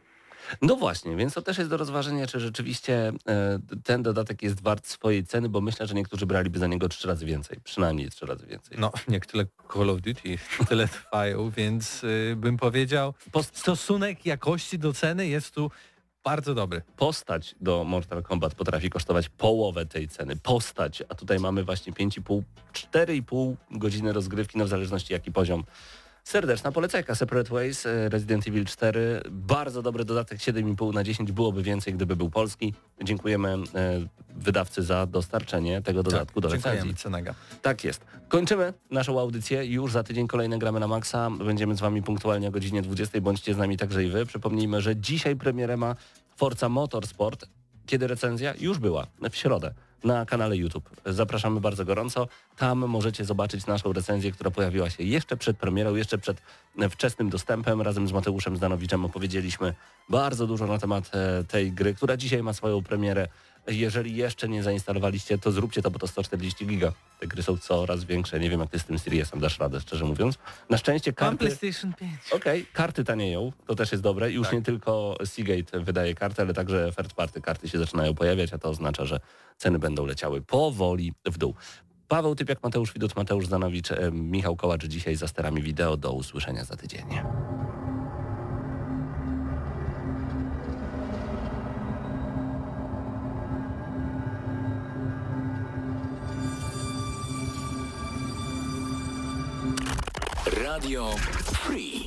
[0.62, 4.88] No właśnie, więc to też jest do rozważenia, czy rzeczywiście e, ten dodatek jest wart
[4.88, 7.60] swojej ceny, bo myślę, że niektórzy braliby za niego trzy razy więcej.
[7.64, 8.78] Przynajmniej trzy razy więcej.
[8.80, 10.38] No, nie tyle Call of Duty,
[10.70, 13.14] tyle trwają, więc y, bym powiedział,
[13.54, 15.72] stosunek jakości do ceny jest tu
[16.26, 16.82] bardzo dobry.
[16.98, 20.36] postać do Mortal Kombat potrafi kosztować połowę tej ceny.
[20.36, 22.42] Postać, a tutaj mamy właśnie 5,5,
[22.74, 25.64] 4,5 godziny rozgrywki, no w zależności jaki poziom.
[26.26, 31.64] Serdeczna polecajka Separate Ways, e, Resident Evil 4, bardzo dobry dodatek 7,5 na 10, byłoby
[31.64, 32.74] więcej gdyby był polski.
[33.04, 33.58] Dziękujemy e,
[34.36, 36.96] wydawcy za dostarczenie tego dodatku do recenzji.
[36.96, 37.36] Cenega.
[37.62, 38.06] Tak jest.
[38.28, 39.66] Kończymy naszą audycję.
[39.66, 41.30] Już za tydzień kolejne gramy na Maxa.
[41.30, 43.22] Będziemy z Wami punktualnie o godzinie 20.
[43.22, 44.26] Bądźcie z nami także i Wy.
[44.26, 45.96] Przypomnijmy, że dzisiaj premierę ma
[46.36, 47.46] Forza Motorsport.
[47.86, 48.54] Kiedy recenzja?
[48.60, 49.08] Już była.
[49.32, 49.74] W środę
[50.06, 50.90] na kanale YouTube.
[51.06, 52.28] Zapraszamy bardzo gorąco.
[52.58, 56.42] Tam możecie zobaczyć naszą recenzję, która pojawiła się jeszcze przed premierą, jeszcze przed
[56.80, 57.82] e, wczesnym dostępem.
[57.82, 59.74] Razem z Mateuszem Zdanowiczem opowiedzieliśmy
[60.10, 63.28] bardzo dużo na temat e, tej gry, która dzisiaj ma swoją premierę.
[63.68, 66.92] Jeżeli jeszcze nie zainstalowaliście, to zróbcie to, bo to 140 giga.
[67.20, 68.40] Te gry są coraz większe.
[68.40, 70.38] Nie wiem, jak ty z tym Siriusem dasz radę, szczerze mówiąc.
[70.70, 71.38] Na szczęście Mam karty...
[71.58, 72.12] PlayStation 5.
[72.34, 74.32] Okej, karty tanieją, to też jest dobre.
[74.32, 74.54] Już Tak.
[74.54, 78.70] nie tylko Seagate wydaje karty, ale także third party karty się zaczynają pojawiać, a to
[78.70, 79.20] oznacza, że
[79.58, 81.56] ceny będą leciały powoli w dół.
[82.08, 85.98] Paweł Typiak, Mateusz Widut, Mateusz Zanowicz, e, Michał Kołacz dzisiaj za sterami wideo.
[85.98, 87.06] Do usłyszenia za tydzień.
[100.66, 101.12] Radio
[101.62, 102.05] Free.